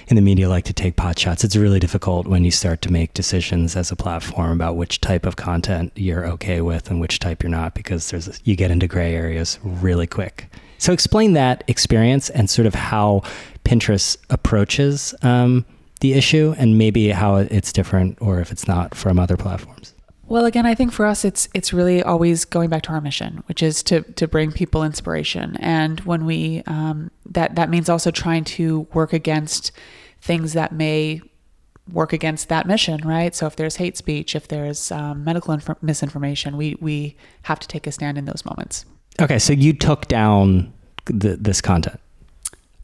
in 0.09 0.17
the 0.17 0.23
media 0.23 0.49
like 0.49 0.65
to 0.65 0.73
take 0.73 0.97
pot 0.97 1.19
shots. 1.19 1.45
It's 1.45 1.57
really 1.57 1.79
difficult 1.79 2.27
when 2.27 2.43
you 2.43 2.51
start 2.51 2.81
to 2.83 2.93
make 2.93 3.13
decisions 3.13 3.77
as 3.77 3.91
a 3.91 3.97
platform 3.97 4.53
about 4.53 4.77
which 4.77 5.03
type 5.03 5.27
of 5.27 5.37
content 5.37 5.93
you're 5.95 6.27
okay 6.27 6.63
with 6.63 6.91
and 6.91 7.01
which 7.01 7.19
type 7.19 7.43
you're 7.43 7.51
not, 7.51 7.75
because 7.75 8.11
there's 8.11 8.41
you 8.45 8.57
get 8.57 8.71
into 8.71 8.87
gray 8.87 9.15
areas 9.15 9.59
really 9.63 10.07
quick. 10.07 10.49
So 10.79 10.93
explain 10.93 11.35
that 11.35 11.63
experience 11.69 12.31
and 12.31 12.49
sort 12.49 12.67
of 12.67 12.75
how 12.75 13.23
Pinterest 13.65 14.17
approaches 14.31 15.15
um, 15.23 15.65
the 16.01 16.15
issue, 16.15 16.55
and 16.59 16.79
maybe 16.79 17.11
how 17.11 17.37
it's 17.37 17.73
different 17.73 18.19
or 18.21 18.41
if 18.41 18.51
it's 18.51 18.67
not 18.67 18.95
from 18.95 19.19
other 19.19 19.37
platforms. 19.37 19.95
Well, 20.33 20.47
again, 20.47 20.65
I 20.65 20.75
think 20.75 20.93
for 20.93 21.05
us, 21.05 21.27
it's 21.27 21.47
it's 21.53 21.75
really 21.75 22.03
always 22.03 22.47
going 22.47 22.71
back 22.71 22.85
to 22.85 22.93
our 22.93 23.03
mission, 23.03 23.43
which 23.49 23.63
is 23.63 23.83
to 23.83 24.01
to 24.01 24.27
bring 24.27 24.51
people 24.51 24.83
inspiration. 24.83 25.59
And 25.61 26.01
when 26.01 26.25
we 26.25 26.63
um, 26.67 27.11
that 27.27 27.55
that 27.57 27.69
means 27.69 27.91
also 27.91 28.11
trying 28.11 28.45
to 28.45 28.87
work 28.95 29.13
against 29.13 29.73
things 30.23 30.55
that 30.55 30.73
may 30.73 31.21
work 31.93 32.15
against 32.15 32.49
that 32.49 32.67
mission, 32.67 33.07
right? 33.07 33.35
So 33.35 33.47
if 33.47 33.57
there's 33.57 33.77
hate 33.77 33.99
speech, 33.99 34.35
if 34.35 34.49
there's 34.49 34.91
um, 34.91 35.23
medical 35.23 35.53
inf- 35.53 35.83
misinformation, 35.83 36.57
we 36.57 36.79
we 36.81 37.15
have 37.43 37.61
to 37.61 37.69
take 37.69 37.87
a 37.87 37.93
stand 37.93 38.17
in 38.17 38.25
those 38.25 38.43
moments. 38.47 38.87
Okay, 39.21 39.39
so 39.39 39.53
you 39.53 39.75
took 39.75 40.09
down 40.09 40.73
the, 41.05 41.37
this 41.37 41.61
content. 41.61 42.01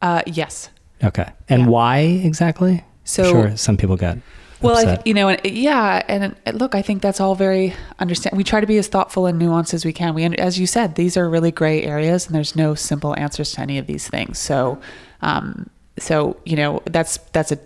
Uh, 0.03 0.21
yes. 0.27 0.69
Okay, 1.03 1.33
and 1.49 1.63
Yeah. 1.63 1.69
why 1.69 1.99
exactly? 2.01 2.85
So 3.05 3.25
I'm 3.25 3.31
sure 3.31 3.57
some 3.57 3.79
people 3.79 3.97
got. 3.97 4.19
Well, 4.61 4.77
I, 4.77 5.01
you 5.05 5.15
know, 5.15 5.29
and- 5.29 5.41
yeah, 5.45 6.03
and 6.09 6.35
uh, 6.47 6.51
look, 6.53 6.75
I 6.75 6.83
think 6.83 7.03
that's 7.03 7.21
all 7.21 7.35
very 7.35 7.75
understand. 7.99 8.37
We 8.37 8.45
try 8.45 8.61
to 8.61 8.67
be 8.67 8.79
as 8.79 8.89
thoughtful 8.89 9.27
and 9.27 9.41
nuanced 9.41 9.75
as 9.75 9.85
we 9.85 9.93
can. 9.93 10.15
We, 10.15 10.25
as 10.25 10.59
you 10.59 10.67
said, 10.67 10.95
these 10.95 11.17
are 11.17 11.29
really 11.29 11.51
gray 11.53 11.83
areas, 11.85 12.27
and 12.27 12.35
there's 12.35 12.57
no 12.57 12.75
simple 12.75 13.17
answers 13.17 13.53
to 13.53 13.61
any 13.61 13.79
of 13.79 13.87
these 13.87 14.09
things. 14.09 14.39
So, 14.39 14.81
um, 15.23 15.71
so 15.99 16.37
you 16.45 16.57
know, 16.57 16.83
that's 16.87 17.19
that's 17.33 17.53
a, 17.53 17.59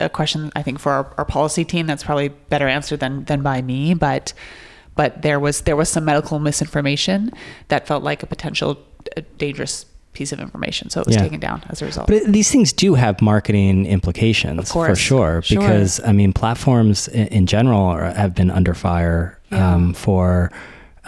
a 0.00 0.08
question 0.08 0.50
I 0.56 0.62
think 0.62 0.78
for 0.78 0.92
our, 0.92 1.14
our 1.18 1.24
policy 1.24 1.64
team 1.64 1.86
that's 1.86 2.04
probably 2.04 2.28
better 2.28 2.66
answered 2.68 3.00
than 3.00 3.24
than 3.24 3.42
by 3.42 3.62
me. 3.62 3.94
But 3.94 4.32
but 4.96 5.22
there 5.22 5.38
was 5.38 5.62
there 5.62 5.76
was 5.76 5.88
some 5.88 6.04
medical 6.04 6.38
misinformation 6.38 7.30
that 7.68 7.86
felt 7.86 8.02
like 8.02 8.22
a 8.22 8.26
potential 8.26 8.78
dangerous 9.38 9.86
piece 10.12 10.32
of 10.32 10.40
information, 10.40 10.90
so 10.90 11.00
it 11.00 11.06
was 11.06 11.16
Yeah. 11.16 11.22
taken 11.22 11.40
down 11.40 11.62
as 11.68 11.80
a 11.82 11.84
result. 11.86 12.06
But 12.08 12.24
these 12.26 12.50
things 12.50 12.72
do 12.72 12.94
have 12.94 13.20
marketing 13.22 13.86
implications 13.86 14.58
Of 14.58 14.68
for 14.68 14.86
course. 14.86 14.98
sure, 14.98 15.42
Sure. 15.42 15.60
because 15.60 16.00
I 16.04 16.12
mean, 16.12 16.32
platforms 16.32 17.08
in, 17.08 17.26
in 17.28 17.46
general 17.46 17.82
are, 17.82 18.10
have 18.12 18.34
been 18.34 18.50
under 18.50 18.74
fire 18.74 19.38
um, 19.52 19.94
for. 19.94 20.50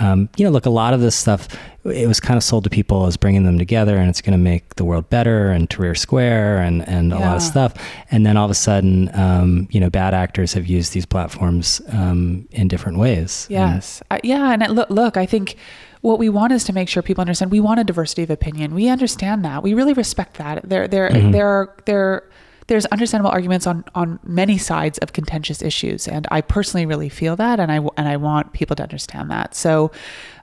Um, 0.03 0.29
you 0.37 0.45
know, 0.45 0.51
look, 0.51 0.67
a 0.67 0.71
lot 0.71 0.95
of 0.95 1.01
this 1.01 1.15
stuff, 1.15 1.49
it 1.85 2.09
was 2.09 2.19
kind 2.19 2.37
of 2.37 2.43
sold 2.43 2.65
to 2.65 2.71
people 2.71 3.07
as 3.07 3.17
bringing 3.17 3.45
them 3.45 3.57
together 3.59 3.97
and 3.97 4.09
it's 4.11 4.21
going 4.21 4.37
to 4.37 4.43
make 4.43 4.75
the 4.75 4.85
world 4.85 5.09
better 5.11 5.51
and 5.51 5.69
Tahrir 5.71 5.97
Square 5.97 6.59
and, 6.63 6.87
and 6.89 7.13
a 7.13 7.19
lot 7.19 7.37
of 7.37 7.43
stuff. 7.43 7.75
And 8.11 8.27
then 8.27 8.37
all 8.37 8.45
of 8.47 8.51
a 8.51 8.55
sudden, 8.55 9.11
um, 9.15 9.69
you 9.71 9.79
know, 9.81 9.91
bad 9.91 10.13
actors 10.15 10.55
have 10.55 10.67
used 10.67 10.93
these 10.93 11.07
platforms 11.07 11.81
um, 11.91 12.49
in 12.51 12.67
different 12.69 12.99
ways. 12.99 13.47
And- 13.51 13.75
Yes. 13.75 14.03
Uh, 14.11 14.19
yeah. 14.25 14.53
And 14.53 14.75
look, 14.75 14.91
look, 14.91 15.17
I 15.17 15.25
think 15.27 15.57
what 16.01 16.19
we 16.19 16.29
want 16.29 16.53
is 16.53 16.65
to 16.65 16.73
make 16.73 16.89
sure 16.89 17.01
people 17.03 17.23
understand 17.23 17.53
we 17.53 17.61
want 17.61 17.79
a 17.79 17.85
diversity 17.85 18.25
of 18.25 18.31
opinion. 18.31 18.75
We 18.75 18.89
understand 18.89 19.45
that. 19.45 19.63
We 19.63 19.73
really 19.75 19.93
respect 19.93 20.37
that. 20.39 20.69
There, 20.69 20.89
there, 20.89 21.11
there 21.33 21.47
are, 21.49 21.77
there, 21.87 22.25
there's 22.69 22.87
understandable 22.87 23.31
arguments 23.31 23.67
on, 23.67 23.85
on 23.95 24.19
many 24.23 24.59
sides 24.59 24.99
of 24.99 25.13
contentious 25.13 25.63
issues. 25.63 26.07
And 26.07 26.27
I 26.31 26.41
personally 26.41 26.87
really 26.87 27.09
feel 27.09 27.37
that. 27.37 27.61
And 27.61 27.73
I, 27.73 27.77
and 27.97 28.09
I 28.09 28.17
want 28.17 28.53
people 28.53 28.77
to 28.77 28.83
understand 28.83 29.31
that. 29.31 29.55
So, 29.55 29.91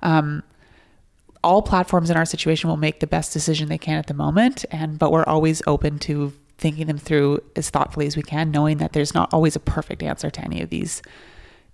um, 0.02 0.44
all 1.42 1.62
platforms 1.62 2.10
in 2.10 2.18
our 2.18 2.26
situation 2.26 2.70
will 2.70 2.78
make 2.78 3.00
the 3.00 3.08
best 3.08 3.32
decision 3.32 3.70
they 3.70 3.78
can 3.78 3.98
at 3.98 4.08
the 4.08 4.14
moment 4.14 4.66
and 4.72 5.00
but 5.00 5.10
we're 5.10 5.24
always 5.24 5.62
open 5.68 5.98
to 5.98 6.34
thinking 6.58 6.86
them 6.88 6.98
through 6.98 7.40
as 7.56 7.70
thoughtfully 7.70 8.06
as 8.06 8.18
we 8.18 8.22
can 8.22 8.52
knowing 8.52 8.78
that 8.80 8.92
there's 8.92 9.14
not 9.14 9.34
always 9.34 9.56
a 9.56 9.60
perfect 9.62 10.04
answer 10.04 10.30
to 10.30 10.42
any 10.42 10.62
of 10.62 10.70
these 10.70 11.02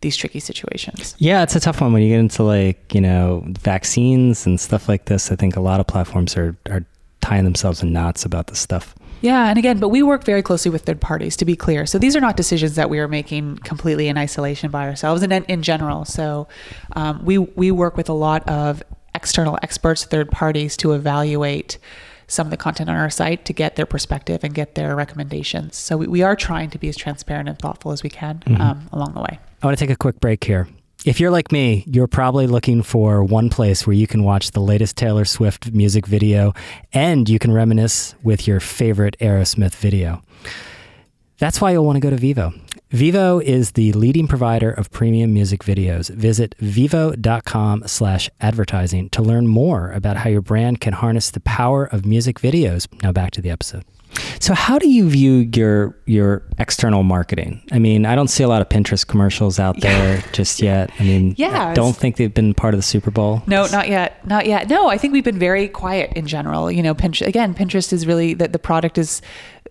these 0.01 0.15
tricky 0.15 0.39
situations 0.39 1.15
Yeah, 1.17 1.41
it's 1.43 1.55
a 1.55 1.59
tough 1.59 1.81
one 1.81 1.93
when 1.93 2.01
you 2.01 2.09
get 2.09 2.19
into 2.19 2.43
like, 2.43 2.93
you 2.93 3.01
know, 3.01 3.43
vaccines 3.45 4.45
and 4.45 4.59
stuff 4.59 4.87
like 4.87 5.05
this. 5.05 5.31
I 5.31 5.35
think 5.35 5.55
a 5.55 5.61
lot 5.61 5.79
of 5.79 5.87
platforms 5.87 6.37
are, 6.37 6.55
are 6.69 6.85
tying 7.21 7.43
themselves 7.43 7.81
in 7.81 7.91
knots 7.91 8.25
about 8.25 8.47
this 8.47 8.59
stuff. 8.59 8.93
Yeah 9.25 9.49
and 9.49 9.57
again 9.57 9.79
but 9.79 9.89
we 9.89 10.01
work 10.03 10.23
very 10.23 10.41
closely 10.41 10.71
with 10.71 10.83
third 10.83 11.01
parties 11.01 11.35
to 11.37 11.45
be 11.45 11.55
clear. 11.55 11.85
So 11.85 11.97
these 11.97 12.15
are 12.15 12.21
not 12.21 12.37
decisions 12.37 12.75
that 12.75 12.89
we 12.89 12.99
are 12.99 13.07
making 13.07 13.57
completely 13.57 14.07
in 14.07 14.17
isolation 14.17 14.71
by 14.71 14.87
ourselves 14.87 15.23
and 15.23 15.33
in, 15.33 15.43
in 15.45 15.63
general. 15.63 16.05
So 16.05 16.47
um, 16.95 17.23
we 17.25 17.37
we 17.37 17.71
work 17.71 17.97
with 17.97 18.09
a 18.09 18.13
lot 18.13 18.47
of 18.47 18.83
external 19.13 19.57
experts 19.63 20.05
third 20.05 20.29
parties 20.31 20.77
to 20.77 20.93
evaluate 20.93 21.77
some 22.27 22.47
of 22.47 22.51
the 22.51 22.57
content 22.57 22.89
on 22.89 22.95
our 22.95 23.09
site 23.09 23.45
to 23.45 23.53
get 23.53 23.75
their 23.75 23.85
perspective 23.85 24.43
and 24.43 24.53
get 24.53 24.75
their 24.75 24.95
recommendations. 24.95 25.75
So 25.75 25.97
we, 25.97 26.07
we 26.07 26.21
are 26.23 26.35
trying 26.35 26.69
to 26.71 26.79
be 26.79 26.89
as 26.89 26.97
transparent 26.97 27.47
and 27.47 27.57
thoughtful 27.57 27.91
as 27.91 28.01
we 28.01 28.09
can 28.09 28.41
um, 28.59 28.89
along 28.91 29.13
the 29.13 29.21
way. 29.21 29.39
I 29.61 29.67
want 29.67 29.77
to 29.77 29.85
take 29.85 29.93
a 29.93 29.95
quick 29.97 30.19
break 30.19 30.43
here. 30.43 30.67
If 31.05 31.19
you're 31.19 31.29
like 31.29 31.51
me, 31.51 31.83
you're 31.85 32.07
probably 32.07 32.47
looking 32.47 32.81
for 32.81 33.23
one 33.23 33.51
place 33.51 33.85
where 33.85 33.93
you 33.93 34.07
can 34.07 34.23
watch 34.23 34.49
the 34.49 34.59
latest 34.59 34.97
Taylor 34.97 35.23
Swift 35.23 35.71
music 35.71 36.07
video 36.07 36.55
and 36.93 37.29
you 37.29 37.37
can 37.37 37.51
reminisce 37.51 38.15
with 38.23 38.47
your 38.47 38.59
favorite 38.59 39.15
Aerosmith 39.21 39.75
video. 39.75 40.23
That's 41.37 41.61
why 41.61 41.73
you'll 41.73 41.85
want 41.85 41.97
to 41.97 41.99
go 41.99 42.09
to 42.09 42.15
Vevo. 42.15 42.59
Vevo 42.91 43.41
is 43.41 43.71
the 43.71 43.91
leading 43.93 44.27
provider 44.27 44.69
of 44.69 44.91
premium 44.91 45.33
music 45.33 45.63
videos. 45.63 46.09
Visit 46.11 46.55
vevo.com 46.59 47.83
slash 47.87 48.29
advertising 48.41 49.09
to 49.09 49.21
learn 49.21 49.47
more 49.47 49.91
about 49.91 50.17
how 50.17 50.29
your 50.29 50.41
brand 50.41 50.79
can 50.81 50.93
harness 50.93 51.31
the 51.31 51.39
power 51.41 51.85
of 51.85 52.05
music 52.05 52.39
videos. 52.39 52.87
Now 53.01 53.11
back 53.11 53.31
to 53.31 53.41
the 53.41 53.49
episode. 53.49 53.83
So 54.39 54.53
how 54.53 54.79
do 54.79 54.87
you 54.87 55.09
view 55.09 55.49
your 55.53 55.97
your 56.05 56.43
external 56.57 57.03
marketing? 57.03 57.61
I 57.73 57.79
mean, 57.79 58.05
I 58.05 58.15
don't 58.15 58.29
see 58.29 58.43
a 58.43 58.47
lot 58.47 58.61
of 58.61 58.69
Pinterest 58.69 59.05
commercials 59.05 59.59
out 59.59 59.81
there 59.81 60.23
just 60.31 60.61
yet. 60.61 60.89
I 60.99 61.03
mean, 61.03 61.35
Yeah, 61.37 61.71
I 61.71 61.73
don't 61.73 61.97
think 61.97 62.15
they've 62.15 62.33
been 62.33 62.53
part 62.53 62.73
of 62.73 62.77
the 62.77 62.83
Super 62.83 63.11
Bowl. 63.11 63.43
No, 63.45 63.65
not 63.67 63.89
yet. 63.89 64.25
Not 64.25 64.45
yet. 64.45 64.69
No, 64.69 64.87
I 64.87 64.97
think 64.97 65.11
we've 65.11 65.23
been 65.25 65.39
very 65.39 65.67
quiet 65.67 66.13
in 66.15 66.27
general. 66.27 66.71
You 66.71 66.81
know, 66.81 66.95
Pinterest 66.95 67.27
again, 67.27 67.53
Pinterest 67.53 67.91
is 67.91 68.07
really 68.07 68.33
that 68.35 68.53
the 68.53 68.59
product 68.59 68.97
is 68.97 69.21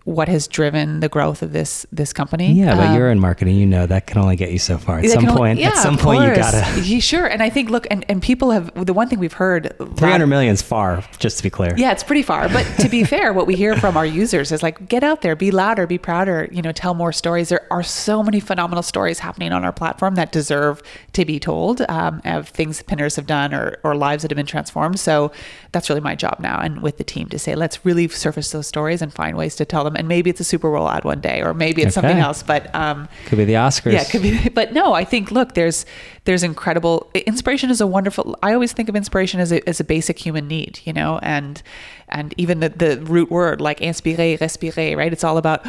what 0.05 0.27
has 0.27 0.47
driven 0.47 0.99
the 0.99 1.09
growth 1.09 1.41
of 1.41 1.51
this 1.51 1.85
this 1.91 2.13
company. 2.13 2.53
Yeah, 2.53 2.75
but 2.75 2.87
Um, 2.89 2.95
you're 2.95 3.09
in 3.09 3.19
marketing. 3.19 3.55
You 3.55 3.65
know 3.65 3.87
that 3.87 4.05
can 4.05 4.19
only 4.19 4.35
get 4.35 4.51
you 4.51 4.59
so 4.59 4.77
far. 4.77 4.99
At 4.99 5.09
some 5.09 5.25
only- 5.25 5.35
point, 5.37 5.59
yeah, 5.59 5.69
at 5.69 5.77
some 5.77 5.97
point, 5.97 6.23
you 6.23 6.35
gotta. 6.35 7.01
Sure. 7.01 7.25
And 7.25 7.41
I 7.41 7.49
think 7.49 7.71
look, 7.71 7.87
and, 7.89 8.05
and 8.07 8.21
people 8.21 8.51
have 8.51 8.71
the 8.85 8.93
one 8.93 9.09
thing 9.09 9.17
we've 9.19 9.33
heard. 9.33 9.73
Three 9.97 10.11
hundred 10.11 10.27
million 10.27 10.53
is 10.53 10.61
far, 10.61 11.03
just 11.17 11.37
to 11.37 11.43
be 11.43 11.49
clear. 11.49 11.73
Yeah, 11.75 11.91
it's 11.91 12.03
pretty 12.03 12.21
far. 12.21 12.47
But 12.49 12.63
to 12.79 12.87
be 12.87 13.03
fair, 13.03 13.33
what 13.33 13.47
we 13.47 13.55
hear 13.55 13.75
from 13.75 13.97
our 13.97 14.05
users 14.05 14.51
is 14.51 14.61
like, 14.61 14.87
get 14.87 15.03
out 15.03 15.21
there, 15.23 15.35
be 15.35 15.49
louder, 15.49 15.87
be 15.87 15.97
prouder, 15.97 16.47
you 16.51 16.61
know, 16.61 16.71
tell 16.71 16.93
more 16.93 17.11
stories. 17.11 17.49
There 17.49 17.65
are 17.71 17.83
so 17.83 18.21
many 18.21 18.39
phenomenal 18.39 18.83
stories 18.83 19.19
happening 19.19 19.51
on 19.51 19.65
our 19.65 19.73
platform 19.73 20.13
that 20.15 20.31
deserve 20.31 20.83
to 21.13 21.25
be 21.25 21.39
told 21.39 21.81
um, 21.89 22.21
of 22.25 22.49
things 22.49 22.83
Pinners 22.83 23.15
have 23.15 23.25
done 23.25 23.53
or, 23.55 23.77
or 23.83 23.95
lives 23.95 24.21
that 24.21 24.29
have 24.29 24.35
been 24.37 24.45
transformed. 24.45 24.99
So 24.99 25.31
that's 25.71 25.89
really 25.89 26.01
my 26.01 26.13
job 26.13 26.37
now 26.39 26.59
and 26.59 26.83
with 26.83 26.97
the 26.97 27.03
team 27.03 27.27
to 27.29 27.39
say, 27.39 27.55
let's 27.55 27.83
really 27.83 28.07
surface 28.07 28.51
those 28.51 28.67
stories 28.67 29.01
and 29.01 29.11
find 29.11 29.35
ways 29.35 29.55
to 29.55 29.65
tell 29.65 29.83
them. 29.83 29.94
And 29.95 30.07
maybe 30.07 30.29
it's 30.29 30.39
a 30.39 30.43
Super 30.43 30.71
Bowl 30.71 30.89
ad 30.89 31.03
one 31.03 31.21
day, 31.21 31.41
or 31.41 31.53
maybe 31.53 31.81
it's 31.81 31.95
something 31.95 32.17
else. 32.17 32.43
But 32.43 32.73
um, 32.75 33.07
Could 33.25 33.37
be 33.37 33.45
the 33.45 33.53
Oscars. 33.53 33.93
yeah, 33.93 34.03
could 34.03 34.21
be. 34.21 34.49
But 34.49 34.73
no, 34.73 34.93
I 34.93 35.03
think 35.03 35.31
look, 35.31 35.53
there's 35.53 35.85
there's 36.25 36.43
incredible 36.43 37.09
inspiration 37.13 37.69
is 37.69 37.81
a 37.81 37.87
wonderful. 37.87 38.37
I 38.41 38.53
always 38.53 38.73
think 38.73 38.89
of 38.89 38.95
inspiration 38.95 39.39
as 39.39 39.51
a 39.51 39.67
as 39.67 39.79
a 39.79 39.83
basic 39.83 40.19
human 40.19 40.47
need, 40.47 40.79
you 40.83 40.93
know, 40.93 41.19
and 41.21 41.61
and 42.09 42.33
even 42.37 42.59
the 42.59 42.69
the 42.69 42.99
root 43.01 43.29
word 43.29 43.61
like 43.61 43.81
inspirer, 43.81 44.37
respirer, 44.37 44.95
right? 44.97 45.11
It's 45.11 45.23
all 45.23 45.37
about 45.37 45.65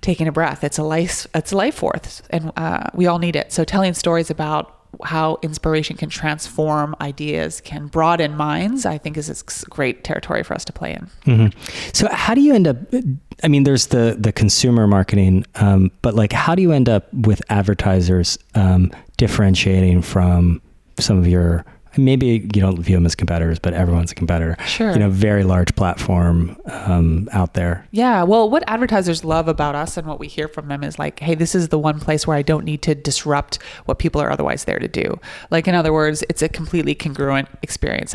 taking 0.00 0.28
a 0.28 0.32
breath. 0.32 0.62
It's 0.64 0.78
a 0.78 0.82
life. 0.82 1.26
It's 1.34 1.52
a 1.52 1.56
life 1.56 1.74
force, 1.76 2.22
and 2.30 2.52
uh, 2.56 2.90
we 2.94 3.06
all 3.06 3.18
need 3.18 3.36
it. 3.36 3.52
So 3.52 3.64
telling 3.64 3.94
stories 3.94 4.30
about 4.30 4.73
how 5.04 5.38
inspiration 5.42 5.96
can 5.96 6.08
transform 6.08 6.94
ideas, 7.00 7.60
can 7.60 7.86
broaden 7.86 8.36
minds, 8.36 8.86
I 8.86 8.98
think 8.98 9.16
is 9.16 9.28
a 9.30 9.70
great 9.70 10.04
territory 10.04 10.42
for 10.42 10.54
us 10.54 10.64
to 10.66 10.72
play 10.72 10.94
in. 10.94 11.10
hmm 11.24 11.58
So 11.92 12.08
how 12.12 12.34
do 12.34 12.40
you 12.40 12.54
end 12.54 12.66
up? 12.66 12.76
I 13.42 13.48
mean, 13.48 13.64
there's 13.64 13.88
the 13.88 14.16
the 14.18 14.32
consumer 14.32 14.86
marketing, 14.86 15.44
um, 15.56 15.90
but 16.02 16.14
like, 16.14 16.32
how 16.32 16.54
do 16.54 16.62
you 16.62 16.72
end 16.72 16.88
up 16.88 17.12
with 17.12 17.42
advertisers 17.50 18.38
um, 18.54 18.92
differentiating 19.16 20.02
from 20.02 20.60
some 20.98 21.18
of 21.18 21.26
your? 21.26 21.64
Maybe 21.96 22.26
you 22.26 22.60
don't 22.60 22.80
view 22.80 22.96
them 22.96 23.06
as 23.06 23.14
competitors, 23.14 23.58
but 23.58 23.74
everyone's 23.74 24.12
a 24.12 24.14
competitor. 24.14 24.56
Sure. 24.66 24.92
You 24.92 24.98
know, 24.98 25.10
very 25.10 25.44
large 25.44 25.74
platform 25.74 26.56
um, 26.66 27.28
out 27.32 27.54
there. 27.54 27.86
Yeah, 27.90 28.22
well, 28.22 28.48
what 28.50 28.64
advertisers 28.66 29.24
love 29.24 29.48
about 29.48 29.74
us 29.74 29.96
and 29.96 30.06
what 30.06 30.18
we 30.18 30.28
hear 30.28 30.48
from 30.48 30.68
them 30.68 30.82
is 30.82 30.98
like, 30.98 31.20
hey, 31.20 31.34
this 31.34 31.54
is 31.54 31.68
the 31.68 31.78
one 31.78 32.00
place 32.00 32.26
where 32.26 32.36
I 32.36 32.42
don't 32.42 32.64
need 32.64 32.82
to 32.82 32.94
disrupt 32.94 33.62
what 33.84 33.98
people 33.98 34.20
are 34.20 34.30
otherwise 34.30 34.64
there 34.64 34.78
to 34.78 34.88
do. 34.88 35.18
Like, 35.50 35.68
in 35.68 35.74
other 35.74 35.92
words, 35.92 36.24
it's 36.28 36.42
a 36.42 36.48
completely 36.48 36.94
congruent 36.94 37.48
experience. 37.62 38.14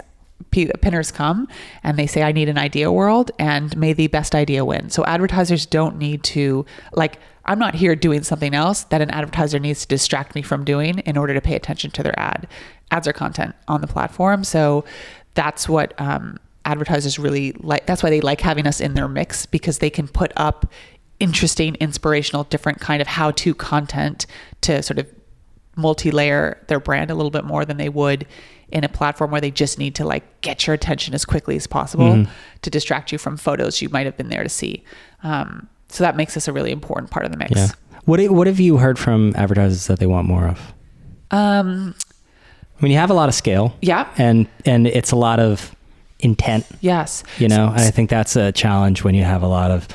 P- 0.52 0.72
pinners 0.82 1.12
come 1.12 1.48
and 1.84 2.00
they 2.00 2.08
say 2.08 2.24
i 2.24 2.32
need 2.32 2.48
an 2.48 2.58
idea 2.58 2.90
world 2.92 3.30
and 3.38 3.76
may 3.78 3.92
the 3.92 4.08
best 4.08 4.34
idea 4.34 4.64
win 4.64 4.90
so 4.90 5.04
advertisers 5.06 5.66
don't 5.66 5.98
need 5.98 6.24
to 6.24 6.66
like 6.94 7.20
i'm 7.50 7.60
not 7.60 7.76
here 7.76 7.96
doing 7.96 8.24
something 8.24 8.54
else 8.54 8.84
that 8.86 9.02
an 9.02 9.10
advertiser 9.10 9.60
needs 9.60 9.82
to 9.82 9.88
distract 9.88 10.36
me 10.36 10.42
from 10.42 10.64
doing 10.64 11.00
in 11.00 11.18
order 11.18 11.34
to 11.34 11.42
pay 11.42 11.56
attention 11.56 11.92
to 11.92 12.02
their 12.02 12.18
ad 12.18 12.48
ads 12.92 13.08
are 13.08 13.14
content 13.14 13.56
on 13.68 13.82
the 13.82 13.88
platform 13.88 14.44
so 14.44 14.86
that's 15.34 15.68
what 15.68 15.94
um, 16.00 16.38
advertisers 16.66 17.20
really 17.20 17.52
like 17.60 17.86
that's 17.86 18.02
why 18.02 18.10
they 18.10 18.22
like 18.22 18.42
having 18.42 18.66
us 18.66 18.80
in 18.80 18.94
their 18.94 19.08
mix 19.08 19.46
because 19.46 19.80
they 19.80 19.90
can 19.90 20.08
put 20.08 20.32
up 20.38 20.72
interesting 21.20 21.76
inspirational 21.76 22.46
different 22.46 22.80
kind 22.80 23.02
of 23.02 23.08
how-to 23.08 23.54
content 23.54 24.26
to 24.62 24.82
sort 24.82 24.98
of 24.98 25.08
multi-layer 25.76 26.62
their 26.68 26.80
brand 26.80 27.10
a 27.10 27.16
little 27.16 27.32
bit 27.32 27.46
more 27.46 27.66
than 27.66 27.78
they 27.78 27.90
would 27.90 28.26
in 28.72 28.84
a 28.84 28.90
platform 28.90 29.32
where 29.32 29.42
they 29.42 29.52
just 29.52 29.80
need 29.80 29.96
to 29.96 30.06
like 30.06 30.42
get 30.42 30.68
your 30.68 30.74
attention 30.74 31.14
as 31.14 31.26
quickly 31.26 31.56
as 31.56 31.66
possible 31.66 32.06
mm-hmm. 32.06 32.32
to 32.62 32.70
distract 32.70 33.12
you 33.12 33.18
from 33.18 33.38
photos 33.38 33.82
you 33.82 33.90
might 33.90 34.06
have 34.06 34.16
been 34.18 34.30
there 34.30 34.44
to 34.44 34.50
see. 34.50 34.84
Um, 35.24 35.68
so 35.90 36.04
that 36.04 36.16
makes 36.16 36.38
us 36.38 36.48
a 36.48 36.54
really 36.54 36.72
important 36.72 37.12
part 37.12 37.26
of 37.26 37.32
the 37.32 37.38
mix. 37.38 37.52
Yeah. 37.56 37.68
What 38.06 38.20
what 38.32 38.48
have 38.48 38.60
you 38.60 38.78
heard 38.78 38.98
from 38.98 39.34
advertisers 39.36 39.88
that 39.88 40.00
they 40.00 40.08
want 40.08 40.28
more 40.28 40.48
of? 40.48 40.74
Um, 41.32 41.94
I 42.80 42.84
mean, 42.84 42.92
you 42.92 42.98
have 42.98 43.10
a 43.10 43.14
lot 43.14 43.30
of 43.30 43.36
scale. 43.36 43.76
Yeah. 43.82 44.10
And 44.18 44.48
and 44.66 44.88
it's 44.88 45.12
a 45.12 45.16
lot 45.16 45.40
of 45.40 45.76
intent. 46.20 46.66
Yes. 46.82 47.24
You 47.38 47.48
know, 47.48 47.68
and 47.68 47.80
I 47.80 47.92
think 47.92 48.10
that's 48.10 48.36
a 48.36 48.52
challenge 48.52 49.04
when 49.04 49.16
you 49.16 49.24
have 49.24 49.44
a 49.44 49.48
lot 49.48 49.72
of 49.72 49.88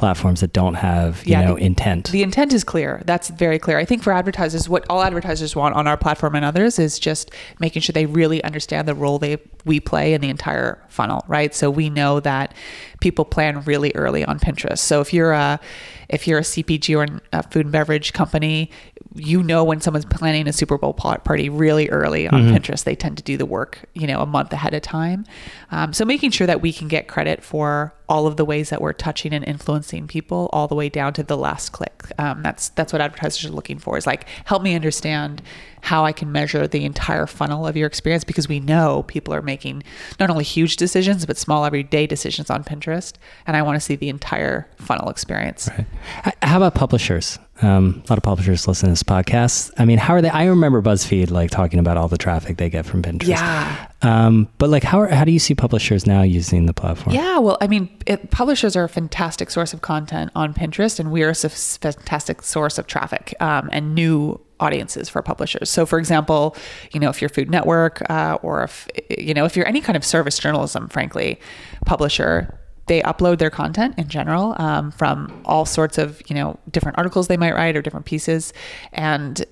platforms 0.00 0.40
that 0.40 0.54
don't 0.54 0.74
have 0.74 1.24
you 1.26 1.32
yeah, 1.32 1.44
know 1.44 1.54
the, 1.56 1.62
intent. 1.62 2.10
The 2.10 2.22
intent 2.22 2.54
is 2.54 2.64
clear. 2.64 3.02
That's 3.04 3.28
very 3.28 3.58
clear. 3.58 3.78
I 3.78 3.84
think 3.84 4.02
for 4.02 4.12
advertisers, 4.12 4.66
what 4.66 4.86
all 4.88 5.02
advertisers 5.02 5.54
want 5.54 5.76
on 5.76 5.86
our 5.86 5.98
platform 5.98 6.34
and 6.34 6.44
others 6.44 6.78
is 6.78 6.98
just 6.98 7.30
making 7.60 7.82
sure 7.82 7.92
they 7.92 8.06
really 8.06 8.42
understand 8.42 8.88
the 8.88 8.94
role 8.94 9.18
they 9.18 9.36
we 9.66 9.78
play 9.78 10.14
in 10.14 10.22
the 10.22 10.30
entire 10.30 10.82
funnel, 10.88 11.22
right? 11.28 11.54
So 11.54 11.70
we 11.70 11.90
know 11.90 12.18
that 12.20 12.54
people 13.00 13.26
plan 13.26 13.60
really 13.64 13.92
early 13.94 14.24
on 14.24 14.40
Pinterest. 14.40 14.78
So 14.78 15.02
if 15.02 15.12
you're 15.12 15.32
a 15.32 15.60
if 16.08 16.26
you're 16.26 16.38
a 16.38 16.42
CPG 16.42 16.96
or 16.96 17.20
a 17.32 17.42
food 17.44 17.66
and 17.66 17.72
beverage 17.72 18.14
company, 18.14 18.70
you 19.14 19.42
know 19.42 19.62
when 19.64 19.80
someone's 19.80 20.06
planning 20.06 20.48
a 20.48 20.52
Super 20.52 20.78
Bowl 20.78 20.94
party 20.94 21.48
really 21.48 21.88
early 21.90 22.26
on 22.26 22.42
mm-hmm. 22.42 22.54
Pinterest. 22.54 22.84
They 22.84 22.96
tend 22.96 23.18
to 23.18 23.22
do 23.22 23.36
the 23.36 23.46
work, 23.46 23.80
you 23.94 24.06
know, 24.06 24.20
a 24.20 24.26
month 24.26 24.52
ahead 24.52 24.72
of 24.72 24.82
time. 24.82 25.26
Um, 25.70 25.92
so 25.92 26.04
making 26.04 26.30
sure 26.30 26.46
that 26.46 26.62
we 26.62 26.72
can 26.72 26.88
get 26.88 27.06
credit 27.06 27.44
for 27.44 27.94
all 28.10 28.26
of 28.26 28.36
the 28.36 28.44
ways 28.44 28.70
that 28.70 28.82
we're 28.82 28.92
touching 28.92 29.32
and 29.32 29.44
influencing 29.44 30.08
people, 30.08 30.50
all 30.52 30.66
the 30.66 30.74
way 30.74 30.88
down 30.88 31.12
to 31.14 31.22
the 31.22 31.36
last 31.36 31.70
click. 31.70 32.02
Um, 32.18 32.42
that's 32.42 32.70
that's 32.70 32.92
what 32.92 33.00
advertisers 33.00 33.48
are 33.48 33.54
looking 33.54 33.78
for. 33.78 33.96
Is 33.96 34.06
like 34.06 34.26
help 34.44 34.62
me 34.62 34.74
understand 34.74 35.40
how 35.82 36.04
I 36.04 36.12
can 36.12 36.30
measure 36.30 36.66
the 36.66 36.84
entire 36.84 37.26
funnel 37.26 37.66
of 37.66 37.76
your 37.76 37.86
experience 37.86 38.24
because 38.24 38.48
we 38.48 38.60
know 38.60 39.04
people 39.04 39.32
are 39.32 39.40
making 39.40 39.84
not 40.18 40.28
only 40.28 40.44
huge 40.44 40.76
decisions 40.76 41.24
but 41.24 41.38
small 41.38 41.64
everyday 41.64 42.06
decisions 42.06 42.50
on 42.50 42.64
Pinterest, 42.64 43.14
and 43.46 43.56
I 43.56 43.62
want 43.62 43.76
to 43.76 43.80
see 43.80 43.94
the 43.94 44.08
entire 44.08 44.68
funnel 44.76 45.08
experience. 45.08 45.70
Right. 45.78 46.34
How 46.42 46.56
about 46.56 46.74
publishers? 46.74 47.38
Um, 47.62 48.02
a 48.06 48.10
lot 48.10 48.18
of 48.18 48.24
publishers 48.24 48.66
listen 48.66 48.88
to 48.88 48.92
this 48.92 49.02
podcast. 49.04 49.70
I 49.78 49.84
mean, 49.84 49.98
how 49.98 50.14
are 50.14 50.22
they? 50.22 50.30
I 50.30 50.46
remember 50.46 50.82
BuzzFeed 50.82 51.30
like 51.30 51.50
talking 51.50 51.78
about 51.78 51.96
all 51.96 52.08
the 52.08 52.18
traffic 52.18 52.56
they 52.56 52.70
get 52.70 52.86
from 52.86 53.02
Pinterest. 53.02 53.28
Yeah. 53.28 53.89
Um, 54.02 54.48
but 54.58 54.70
like, 54.70 54.82
how 54.82 55.06
how 55.08 55.24
do 55.24 55.32
you 55.32 55.38
see 55.38 55.54
publishers 55.54 56.06
now 56.06 56.22
using 56.22 56.66
the 56.66 56.72
platform? 56.72 57.14
Yeah. 57.14 57.38
Well, 57.38 57.58
I 57.60 57.66
mean, 57.66 57.88
it, 58.06 58.30
publishers 58.30 58.74
are 58.76 58.84
a 58.84 58.88
fantastic 58.88 59.50
source 59.50 59.74
of 59.74 59.82
content 59.82 60.30
on 60.34 60.54
Pinterest, 60.54 60.98
and 60.98 61.10
we 61.10 61.22
are 61.22 61.30
a 61.30 61.34
fantastic 61.34 62.42
source 62.42 62.78
of 62.78 62.86
traffic 62.86 63.34
um, 63.40 63.68
and 63.72 63.94
new 63.94 64.40
audiences 64.58 65.08
for 65.08 65.22
publishers. 65.22 65.68
So, 65.70 65.86
for 65.86 65.98
example, 65.98 66.56
you 66.92 67.00
know, 67.00 67.08
if 67.08 67.20
you're 67.20 67.28
Food 67.28 67.50
Network 67.50 68.08
uh, 68.10 68.38
or 68.42 68.62
if 68.62 68.88
you 69.18 69.34
know 69.34 69.44
if 69.44 69.56
you're 69.56 69.66
any 69.66 69.80
kind 69.80 69.96
of 69.96 70.04
service 70.04 70.38
journalism, 70.38 70.88
frankly, 70.88 71.38
publisher, 71.84 72.58
they 72.86 73.02
upload 73.02 73.38
their 73.38 73.50
content 73.50 73.94
in 73.98 74.08
general 74.08 74.54
um, 74.60 74.90
from 74.92 75.42
all 75.44 75.64
sorts 75.64 75.98
of 75.98 76.22
you 76.28 76.34
know 76.34 76.58
different 76.70 76.96
articles 76.96 77.28
they 77.28 77.36
might 77.36 77.54
write 77.54 77.76
or 77.76 77.82
different 77.82 78.06
pieces, 78.06 78.52
and 78.92 79.44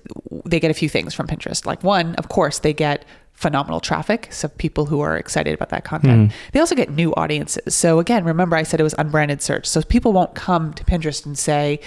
they 0.45 0.59
get 0.59 0.71
a 0.71 0.75
few 0.75 0.89
things 0.89 1.13
from 1.13 1.27
Pinterest. 1.27 1.65
Like 1.65 1.83
one, 1.83 2.15
of 2.15 2.29
course, 2.29 2.59
they 2.59 2.73
get 2.73 3.05
phenomenal 3.39 3.79
traffic. 3.79 4.27
So 4.31 4.49
people 4.49 4.87
who 4.87 4.99
are 4.99 5.15
excited 5.17 5.53
about 5.53 5.69
that 5.69 5.85
content. 5.85 6.29
Mm. 6.29 6.33
They 6.51 6.59
also 6.59 6.75
get 6.75 6.89
new 6.89 7.13
audiences. 7.15 7.73
So 7.73 7.99
again, 7.99 8.25
remember 8.25 8.57
I 8.57 8.63
said 8.63 8.81
it 8.81 8.83
was 8.83 8.95
unbranded 8.97 9.41
search. 9.41 9.65
So 9.65 9.81
people 9.81 10.11
won't 10.11 10.35
come 10.35 10.73
to 10.73 10.83
Pinterest 10.83 11.25
and 11.25 11.37
say 11.37 11.79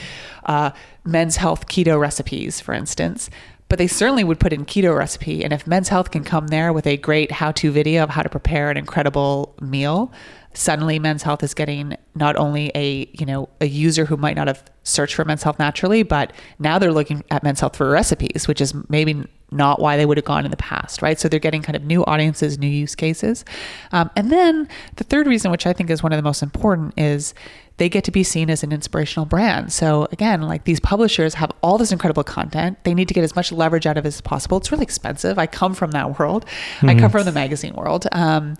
uh, 0.46 0.70
men's 1.04 1.36
health 1.36 1.68
keto 1.68 2.00
recipes, 2.00 2.58
for 2.58 2.72
instance. 2.72 3.28
But 3.68 3.78
they 3.78 3.86
certainly 3.86 4.24
would 4.24 4.40
put 4.40 4.54
in 4.54 4.64
keto 4.64 4.96
recipe. 4.96 5.44
And 5.44 5.52
if 5.52 5.66
Men's 5.66 5.88
Health 5.88 6.10
can 6.10 6.24
come 6.24 6.48
there 6.48 6.74
with 6.74 6.86
a 6.86 6.98
great 6.98 7.32
how 7.32 7.52
to 7.52 7.70
video 7.70 8.02
of 8.02 8.10
how 8.10 8.22
to 8.22 8.28
prepare 8.28 8.70
an 8.70 8.76
incredible 8.76 9.54
meal, 9.62 10.12
suddenly 10.54 10.98
men's 10.98 11.22
health 11.22 11.42
is 11.42 11.54
getting 11.54 11.96
not 12.14 12.36
only 12.36 12.70
a 12.74 13.08
you 13.12 13.26
know 13.26 13.48
a 13.60 13.66
user 13.66 14.04
who 14.04 14.16
might 14.16 14.36
not 14.36 14.46
have 14.46 14.62
searched 14.82 15.14
for 15.14 15.24
men's 15.24 15.42
health 15.42 15.58
naturally 15.58 16.02
but 16.02 16.32
now 16.58 16.78
they're 16.78 16.92
looking 16.92 17.24
at 17.30 17.42
men's 17.42 17.60
health 17.60 17.76
for 17.76 17.88
recipes 17.90 18.46
which 18.46 18.60
is 18.60 18.74
maybe 18.88 19.24
not 19.50 19.80
why 19.80 19.96
they 19.96 20.06
would 20.06 20.16
have 20.16 20.24
gone 20.24 20.44
in 20.44 20.50
the 20.50 20.56
past 20.56 21.02
right 21.02 21.18
so 21.18 21.28
they're 21.28 21.40
getting 21.40 21.62
kind 21.62 21.76
of 21.76 21.84
new 21.84 22.04
audiences 22.04 22.58
new 22.58 22.66
use 22.66 22.94
cases 22.94 23.44
um, 23.92 24.10
and 24.16 24.30
then 24.30 24.68
the 24.96 25.04
third 25.04 25.26
reason 25.26 25.50
which 25.50 25.66
i 25.66 25.72
think 25.72 25.90
is 25.90 26.02
one 26.02 26.12
of 26.12 26.16
the 26.16 26.22
most 26.22 26.42
important 26.42 26.92
is 26.96 27.34
they 27.78 27.88
get 27.88 28.04
to 28.04 28.10
be 28.10 28.22
seen 28.22 28.50
as 28.50 28.62
an 28.62 28.72
inspirational 28.72 29.26
brand. 29.26 29.72
So 29.72 30.06
again, 30.12 30.42
like 30.42 30.64
these 30.64 30.80
publishers 30.80 31.34
have 31.34 31.50
all 31.62 31.78
this 31.78 31.90
incredible 31.90 32.22
content. 32.22 32.82
They 32.84 32.94
need 32.94 33.08
to 33.08 33.14
get 33.14 33.24
as 33.24 33.34
much 33.34 33.50
leverage 33.50 33.86
out 33.86 33.96
of 33.96 34.04
it 34.04 34.08
as 34.08 34.20
possible. 34.20 34.58
It's 34.58 34.70
really 34.70 34.84
expensive. 34.84 35.38
I 35.38 35.46
come 35.46 35.74
from 35.74 35.92
that 35.92 36.18
world. 36.18 36.46
Mm-hmm. 36.76 36.90
I 36.90 36.98
come 36.98 37.10
from 37.10 37.24
the 37.24 37.32
magazine 37.32 37.74
world. 37.74 38.06
Um, 38.12 38.56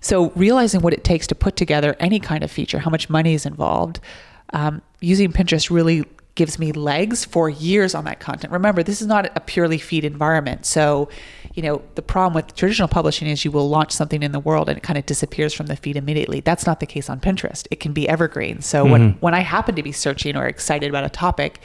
so 0.00 0.30
realizing 0.30 0.80
what 0.80 0.92
it 0.92 1.04
takes 1.04 1.26
to 1.28 1.34
put 1.34 1.56
together 1.56 1.96
any 1.98 2.20
kind 2.20 2.44
of 2.44 2.50
feature, 2.50 2.78
how 2.78 2.90
much 2.90 3.10
money 3.10 3.34
is 3.34 3.46
involved, 3.46 4.00
um, 4.52 4.82
using 5.00 5.32
Pinterest 5.32 5.70
really 5.70 6.04
gives 6.38 6.56
me 6.56 6.70
legs 6.70 7.24
for 7.24 7.50
years 7.50 7.96
on 7.96 8.04
that 8.04 8.20
content. 8.20 8.52
Remember, 8.52 8.84
this 8.84 9.00
is 9.00 9.08
not 9.08 9.28
a 9.34 9.40
purely 9.40 9.76
feed 9.76 10.04
environment. 10.04 10.64
So, 10.64 11.08
you 11.52 11.62
know, 11.64 11.82
the 11.96 12.02
problem 12.02 12.32
with 12.32 12.54
traditional 12.54 12.86
publishing 12.86 13.26
is 13.26 13.44
you 13.44 13.50
will 13.50 13.68
launch 13.68 13.90
something 13.90 14.22
in 14.22 14.30
the 14.30 14.38
world 14.38 14.68
and 14.68 14.78
it 14.78 14.82
kind 14.82 14.96
of 14.96 15.04
disappears 15.04 15.52
from 15.52 15.66
the 15.66 15.74
feed 15.74 15.96
immediately. 15.96 16.38
That's 16.38 16.64
not 16.64 16.78
the 16.78 16.86
case 16.86 17.10
on 17.10 17.18
Pinterest. 17.18 17.66
It 17.72 17.80
can 17.80 17.92
be 17.92 18.08
evergreen. 18.08 18.62
So 18.62 18.84
mm-hmm. 18.84 18.92
when 18.92 19.10
when 19.14 19.34
I 19.34 19.40
happen 19.40 19.74
to 19.74 19.82
be 19.82 19.90
searching 19.90 20.36
or 20.36 20.46
excited 20.46 20.88
about 20.88 21.02
a 21.02 21.08
topic, 21.08 21.60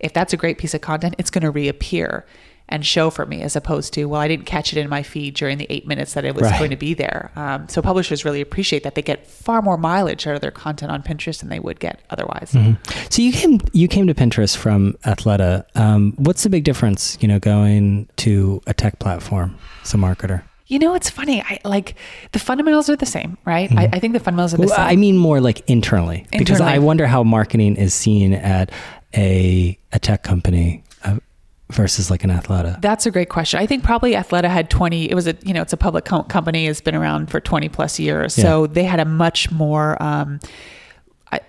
if 0.00 0.14
that's 0.14 0.32
a 0.32 0.38
great 0.38 0.56
piece 0.56 0.72
of 0.72 0.80
content, 0.80 1.14
it's 1.18 1.30
going 1.30 1.44
to 1.44 1.50
reappear 1.50 2.24
and 2.68 2.84
show 2.84 3.10
for 3.10 3.26
me 3.26 3.42
as 3.42 3.56
opposed 3.56 3.92
to 3.92 4.06
well 4.06 4.20
i 4.20 4.28
didn't 4.28 4.46
catch 4.46 4.72
it 4.72 4.78
in 4.78 4.88
my 4.88 5.02
feed 5.02 5.34
during 5.34 5.58
the 5.58 5.66
eight 5.70 5.86
minutes 5.86 6.14
that 6.14 6.24
it 6.24 6.34
was 6.34 6.44
right. 6.44 6.58
going 6.58 6.70
to 6.70 6.76
be 6.76 6.94
there 6.94 7.30
um, 7.36 7.68
so 7.68 7.80
publishers 7.80 8.24
really 8.24 8.40
appreciate 8.40 8.82
that 8.82 8.94
they 8.94 9.02
get 9.02 9.26
far 9.26 9.62
more 9.62 9.76
mileage 9.76 10.26
out 10.26 10.34
of 10.34 10.40
their 10.40 10.50
content 10.50 10.90
on 10.90 11.02
pinterest 11.02 11.40
than 11.40 11.48
they 11.48 11.60
would 11.60 11.80
get 11.80 12.00
otherwise 12.10 12.52
mm-hmm. 12.52 13.08
so 13.10 13.22
you 13.22 13.32
came 13.32 13.60
you 13.72 13.88
came 13.88 14.06
to 14.06 14.14
pinterest 14.14 14.56
from 14.56 14.94
athleta 15.04 15.64
um, 15.76 16.12
what's 16.16 16.42
the 16.42 16.50
big 16.50 16.64
difference 16.64 17.18
you 17.20 17.28
know 17.28 17.38
going 17.38 18.08
to 18.16 18.60
a 18.66 18.74
tech 18.74 18.98
platform 18.98 19.56
as 19.82 19.94
a 19.94 19.96
marketer 19.96 20.42
you 20.68 20.80
know, 20.80 20.94
it's 20.94 21.08
funny. 21.08 21.42
I 21.42 21.60
like 21.64 21.94
the 22.32 22.40
fundamentals 22.40 22.90
are 22.90 22.96
the 22.96 23.06
same, 23.06 23.38
right? 23.44 23.70
Mm-hmm. 23.70 23.78
I, 23.78 23.90
I, 23.92 23.98
think 24.00 24.14
the 24.14 24.20
fundamentals 24.20 24.54
are 24.54 24.56
the 24.56 24.66
well, 24.66 24.74
same. 24.74 24.84
I 24.84 24.96
mean, 24.96 25.16
more 25.16 25.40
like 25.40 25.60
internally, 25.70 26.26
internally, 26.32 26.38
because 26.38 26.60
I 26.60 26.78
wonder 26.78 27.06
how 27.06 27.22
marketing 27.22 27.76
is 27.76 27.94
seen 27.94 28.32
at 28.32 28.72
a 29.14 29.78
a 29.92 30.00
tech 30.00 30.24
company 30.24 30.82
versus 31.70 32.10
like 32.10 32.24
an 32.24 32.30
Athleta? 32.30 32.80
That's 32.80 33.06
a 33.06 33.10
great 33.10 33.28
question. 33.28 33.60
I 33.60 33.66
think 33.66 33.82
probably 33.84 34.12
Athleta 34.12 34.48
had 34.48 34.70
20, 34.70 35.10
it 35.10 35.14
was 35.14 35.26
a, 35.26 35.36
you 35.42 35.52
know, 35.52 35.62
it's 35.62 35.72
a 35.72 35.76
public 35.76 36.04
co- 36.04 36.22
company, 36.22 36.66
has 36.66 36.80
been 36.80 36.94
around 36.94 37.30
for 37.30 37.40
20 37.40 37.68
plus 37.68 37.98
years. 37.98 38.36
Yeah. 38.38 38.44
So 38.44 38.66
they 38.66 38.84
had 38.84 39.00
a 39.00 39.04
much 39.04 39.50
more, 39.50 40.00
um, 40.02 40.40
I, 41.32 41.40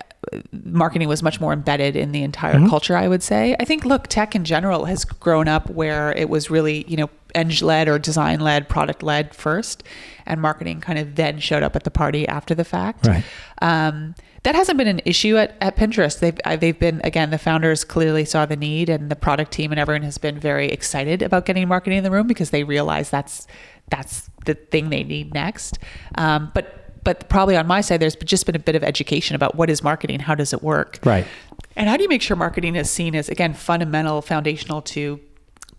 marketing 0.64 1.08
was 1.08 1.22
much 1.22 1.40
more 1.40 1.54
embedded 1.54 1.96
in 1.96 2.12
the 2.12 2.24
entire 2.24 2.56
mm-hmm. 2.56 2.70
culture, 2.70 2.98
I 2.98 3.08
would 3.08 3.22
say. 3.22 3.56
I 3.60 3.66
think, 3.66 3.86
look, 3.86 4.08
tech 4.08 4.36
in 4.36 4.44
general 4.44 4.86
has 4.86 5.06
grown 5.06 5.48
up 5.48 5.70
where 5.70 6.12
it 6.14 6.30
was 6.30 6.50
really, 6.50 6.86
you 6.88 6.98
know, 6.98 7.10
eng 7.36 7.52
led 7.62 7.88
or 7.88 8.00
design 8.00 8.40
led, 8.40 8.68
product 8.68 9.04
led 9.04 9.36
first, 9.36 9.84
and 10.26 10.42
marketing 10.42 10.82
kind 10.82 10.98
of 10.98 11.16
then 11.16 11.40
showed 11.40 11.64
up 11.64 11.76
at 11.76 11.84
the 11.84 11.92
party 11.92 12.28
after 12.28 12.56
the 12.56 12.66
fact. 12.66 13.06
Right. 13.06 13.24
Um, 13.62 14.16
that 14.48 14.56
hasn't 14.56 14.78
been 14.78 14.88
an 14.88 15.02
issue 15.04 15.36
at, 15.36 15.58
at 15.60 15.76
Pinterest. 15.76 16.20
They've 16.20 16.60
they've 16.62 16.80
been 16.80 17.02
again 17.04 17.32
the 17.32 17.38
founders 17.38 17.84
clearly 17.84 18.24
saw 18.24 18.46
the 18.46 18.56
need, 18.56 18.88
and 18.88 19.12
the 19.12 19.16
product 19.18 19.52
team 19.52 19.74
and 19.74 19.80
everyone 19.80 20.04
has 20.04 20.18
been 20.18 20.40
very 20.40 20.70
excited 20.70 21.22
about 21.22 21.46
getting 21.46 21.68
marketing 21.68 21.98
in 21.98 22.06
the 22.06 22.12
room 22.12 22.28
because 22.28 22.52
they 22.52 22.64
realize 22.64 23.10
that's 23.10 23.46
that's 23.90 24.30
the 24.46 24.54
thing 24.54 24.90
they 24.90 25.04
need 25.04 25.34
next. 25.34 25.80
Um, 26.16 26.50
but 26.56 27.04
but 27.04 27.28
probably 27.28 27.58
on 27.58 27.68
my 27.68 27.82
side, 27.82 28.00
there's 28.00 28.16
just 28.16 28.46
been 28.46 28.56
a 28.56 28.60
bit 28.60 28.78
of 28.78 28.86
education 28.86 29.36
about 29.36 29.56
what 29.56 29.70
is 29.70 29.84
marketing, 29.84 30.22
how 30.22 30.34
does 30.34 30.54
it 30.54 30.64
work, 30.64 31.00
right, 31.04 31.28
and 31.76 31.90
how 31.90 31.98
do 31.98 32.04
you 32.04 32.10
make 32.10 32.22
sure 32.22 32.38
marketing 32.38 32.78
is 32.78 32.90
seen 32.90 33.16
as 33.16 33.28
again 33.28 33.54
fundamental, 33.54 34.22
foundational 34.22 34.82
to 34.84 35.20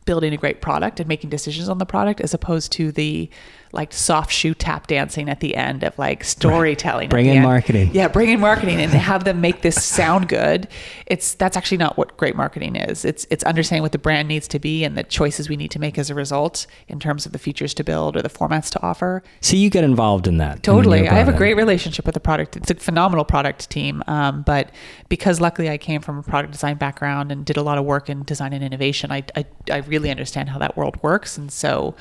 building 0.05 0.35
a 0.35 0.37
great 0.37 0.61
product 0.61 1.01
and 1.01 1.09
making 1.09 1.31
decisions 1.31 1.71
on 1.71 1.79
the 1.79 1.87
product, 1.87 2.21
as 2.21 2.35
opposed 2.35 2.71
to 2.73 2.93
the 2.93 3.31
like 3.73 3.93
soft 3.93 4.33
shoe 4.33 4.55
tap 4.55 4.87
dancing 4.87 5.29
at 5.29 5.41
the 5.41 5.57
end 5.57 5.83
of 5.83 5.99
like 5.99 6.25
storytelling. 6.25 7.09
Bring 7.09 7.27
in 7.27 7.43
marketing. 7.43 7.91
Yeah, 7.93 8.09
bring 8.09 8.31
in 8.31 8.41
marketing 8.41 8.81
and 8.81 8.91
have 8.91 9.25
them 9.25 9.41
make 9.41 9.63
this 9.63 9.85
sound 9.85 10.29
good. 10.29 10.69
It's 11.07 11.35
that's 11.35 11.57
actually 11.57 11.79
not 11.79 11.97
what 11.97 12.17
great 12.17 12.37
marketing 12.37 12.77
is. 12.77 13.05
It's 13.05 13.27
it's 13.31 13.45
understanding 13.45 13.83
what 13.83 13.93
the 13.93 13.99
brand 13.99 14.29
needs 14.29 14.49
to 14.49 14.59
be 14.59 14.85
and 14.85 14.97
the 14.97 15.03
choices 15.03 15.49
we 15.49 15.57
need 15.57 15.71
to 15.73 15.79
make 15.79 15.99
as 15.99 16.11
a 16.11 16.15
result 16.15 16.67
in 16.89 16.99
terms 16.99 17.27
of 17.27 17.33
the 17.33 17.39
features 17.39 17.75
to 17.75 17.85
build 17.85 18.17
or 18.17 18.23
the 18.23 18.31
formats 18.31 18.71
to 18.71 18.83
offer. 18.83 19.23
So 19.41 19.57
you 19.57 19.71
get 19.71 19.85
involved 19.85 20.27
in 20.27 20.39
that. 20.39 20.63
Totally. 20.63 21.09
I 21.09 21.15
have 21.15 21.29
a 21.29 21.37
great 21.37 21.57
relationship 21.57 22.07
with 22.07 22.15
the 22.15 22.21
product. 22.21 22.57
It's 22.57 22.71
a 22.71 22.75
phenomenal 22.75 23.25
product 23.25 23.69
team. 23.71 24.03
Um, 24.07 24.43
but 24.43 24.71
because 25.09 25.41
luckily 25.41 25.69
I 25.69 25.79
came 25.79 26.01
from 26.01 26.19
a 26.19 26.23
product 26.23 26.53
design 26.53 26.77
background 26.77 27.31
and 27.31 27.45
did 27.45 27.57
a 27.57 27.63
lot 27.63 27.79
of 27.79 27.85
work 27.85 28.09
in 28.09 28.23
design 28.23 28.53
and 28.53 28.65
innovation, 28.65 29.13
I, 29.13 29.25
I, 29.37 29.45
I 29.71 29.77
really 29.79 30.11
understand 30.11 30.49
how 30.49 30.59
that 30.59 30.77
world 30.77 31.03
works. 31.03 31.37
And 31.37 31.53
so 31.53 31.95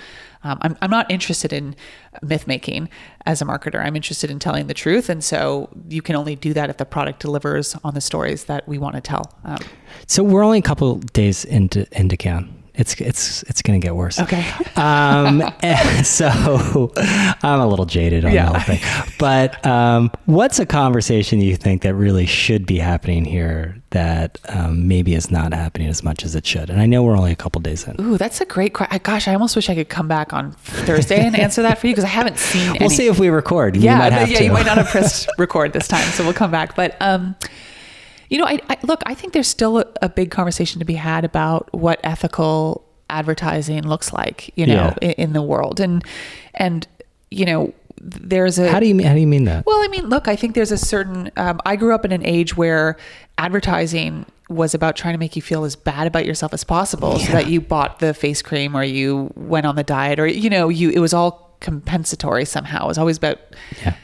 um, 0.43 0.58
I'm, 0.62 0.78
I'm 0.82 0.89
not 0.89 1.10
interested 1.12 1.54
in 1.54 1.76
myth 2.21 2.47
making 2.47 2.89
as 3.26 3.41
a 3.41 3.45
marketer. 3.45 3.84
I'm 3.84 3.95
interested 3.95 4.30
in 4.30 4.39
telling 4.39 4.67
the 4.67 4.73
truth. 4.73 5.10
And 5.10 5.23
so 5.23 5.69
you 5.89 6.02
can 6.02 6.15
only 6.15 6.36
do 6.36 6.54
that 6.54 6.69
if 6.69 6.78
the 6.78 6.86
product 6.86 7.19
delivers 7.19 7.76
on 7.84 7.93
the 7.93 8.02
stories 8.02 8.45
that 8.45 8.67
we 8.67 8.78
want 8.78 8.95
to 8.95 9.02
tell. 9.02 9.38
Um, 9.43 9.60
so 10.06 10.23
we're 10.23 10.43
only 10.43 10.60
a 10.60 10.63
couple 10.63 10.95
days 10.95 11.45
into, 11.45 11.86
into 11.97 12.17
Cannes 12.17 12.54
it's 12.78 12.94
it's 13.02 13.44
it's 13.44 13.62
going 13.62 13.80
to 13.80 13.86
get 13.86 13.96
worse. 13.96 14.20
Okay. 14.20 14.46
um, 14.76 15.42
so 16.04 16.92
I'm 17.44 17.60
a 17.60 17.68
little 17.68 17.86
jaded 17.86 18.24
on 18.24 18.32
yeah. 18.32 18.52
the 18.52 18.60
whole 18.60 18.76
thing. 18.76 19.13
But 19.18 19.66
um, 19.66 20.12
what's 20.26 20.60
a 20.60 20.66
conversation 20.66 21.42
you 21.42 21.56
think 21.56 21.82
that 21.82 21.96
really 21.96 22.28
should 22.28 22.66
be 22.66 22.78
happening 22.78 23.26
here 23.26 23.82
that 23.90 24.38
um, 24.50 24.88
maybe 24.88 25.16
is 25.16 25.32
not 25.32 25.54
happening 25.54 25.88
as 25.88 26.04
much 26.04 26.24
as 26.24 26.36
it 26.36 26.46
should? 26.46 26.70
And 26.70 26.80
I 26.80 26.86
know 26.86 27.04
we're 27.04 27.18
only 27.18 27.32
a 27.32 27.36
couple 27.36 27.60
days 27.62 27.88
in. 27.88 28.00
Ooh, 28.00 28.18
that's 28.18 28.42
a 28.42 28.46
great 28.46 28.74
question. 28.74 29.00
Gosh, 29.04 29.28
I 29.28 29.34
almost 29.34 29.56
wish 29.56 29.70
I 29.70 29.76
could 29.76 29.90
come 29.90 30.08
back 30.08 30.32
on 30.32 30.52
Thursday 30.52 31.26
and 31.26 31.38
answer 31.38 31.63
that 31.63 31.80
for 31.80 31.88
you 31.88 31.94
because 31.94 32.06
I 32.06 32.10
haven't 32.10 32.38
seen. 32.38 32.76
It. 32.76 32.80
We'll 32.80 32.90
any. 32.90 32.96
see 32.96 33.08
if 33.08 33.18
we 33.18 33.30
record. 33.30 33.76
Yeah, 33.76 34.08
yeah, 34.08 34.26
to. 34.26 34.44
you 34.44 34.52
might 34.52 34.68
not 34.68 34.78
have 34.78 34.88
pressed 34.92 35.30
record 35.40 35.74
this 35.74 35.88
time, 35.88 36.08
so 36.12 36.24
we'll 36.24 36.34
come 36.34 36.52
back. 36.52 36.76
But 36.76 36.96
um, 37.02 37.36
you 38.30 38.38
know, 38.38 38.46
I, 38.46 38.60
I, 38.70 38.78
look. 38.84 39.02
I 39.06 39.13
think 39.13 39.34
there's 39.34 39.48
still 39.48 39.80
a, 39.80 39.86
a, 40.02 40.10
big 40.10 40.32
conversation 40.32 40.80
to 40.80 40.86
be 40.86 40.96
had 40.96 41.24
about 41.24 41.74
what 41.74 42.00
ethical 42.04 42.86
advertising 43.10 43.88
looks 43.88 44.12
like. 44.12 44.52
You 44.56 44.68
know, 44.68 44.74
yeah. 45.02 45.10
in, 45.10 45.12
in, 45.12 45.34
the 45.34 45.42
world, 45.42 45.80
and 45.80 46.04
and 46.54 46.88
you 47.32 47.46
know, 47.46 47.74
there's 48.02 48.60
a. 48.60 48.70
How 48.70 48.80
do 48.80 48.88
you 48.88 48.96
mean? 48.96 49.08
How 49.08 49.13
do 49.13 49.20
you 49.20 49.28
mean 49.28 49.46
that? 49.46 49.66
Well, 49.66 49.82
I 49.82 49.88
mean, 49.88 50.08
look. 50.08 50.28
I 50.28 50.36
think 50.36 50.56
there's 50.56 50.72
a 50.72 50.78
certain. 50.78 51.32
Um, 51.38 51.60
I 51.66 51.76
grew 51.76 51.96
up 51.96 52.04
in 52.04 52.12
an 52.12 52.26
age 52.26 52.58
where 52.58 52.98
advertising 53.38 54.26
was 54.50 54.74
about 54.74 54.96
trying 54.96 55.13
to 55.13 55.20
make 55.20 55.36
you 55.36 55.42
feel 55.42 55.63
as 55.63 55.76
bad 55.76 56.08
about 56.08 56.26
yourself 56.26 56.54
as 56.54 56.63
possible, 56.63 57.18
yeah. 57.18 57.26
so 57.28 57.32
that 57.34 57.48
you 57.48 57.62
bought 57.62 58.00
the 58.00 58.13
face 58.13 58.42
cream 58.42 58.76
or 58.76 58.84
you 58.84 59.32
went 59.36 59.66
on 59.66 59.76
the 59.76 59.84
diet 59.84 60.20
or 60.20 60.28
you 60.28 60.50
know, 60.50 60.68
you. 60.68 60.90
It 60.90 61.00
was 61.00 61.13
all 61.13 61.56
compensatory 61.62 62.46
somehow. 62.46 62.86
It 62.86 62.88
was 62.88 62.98
always 62.98 63.18
about. 63.18 63.40
Yeah 63.82 63.96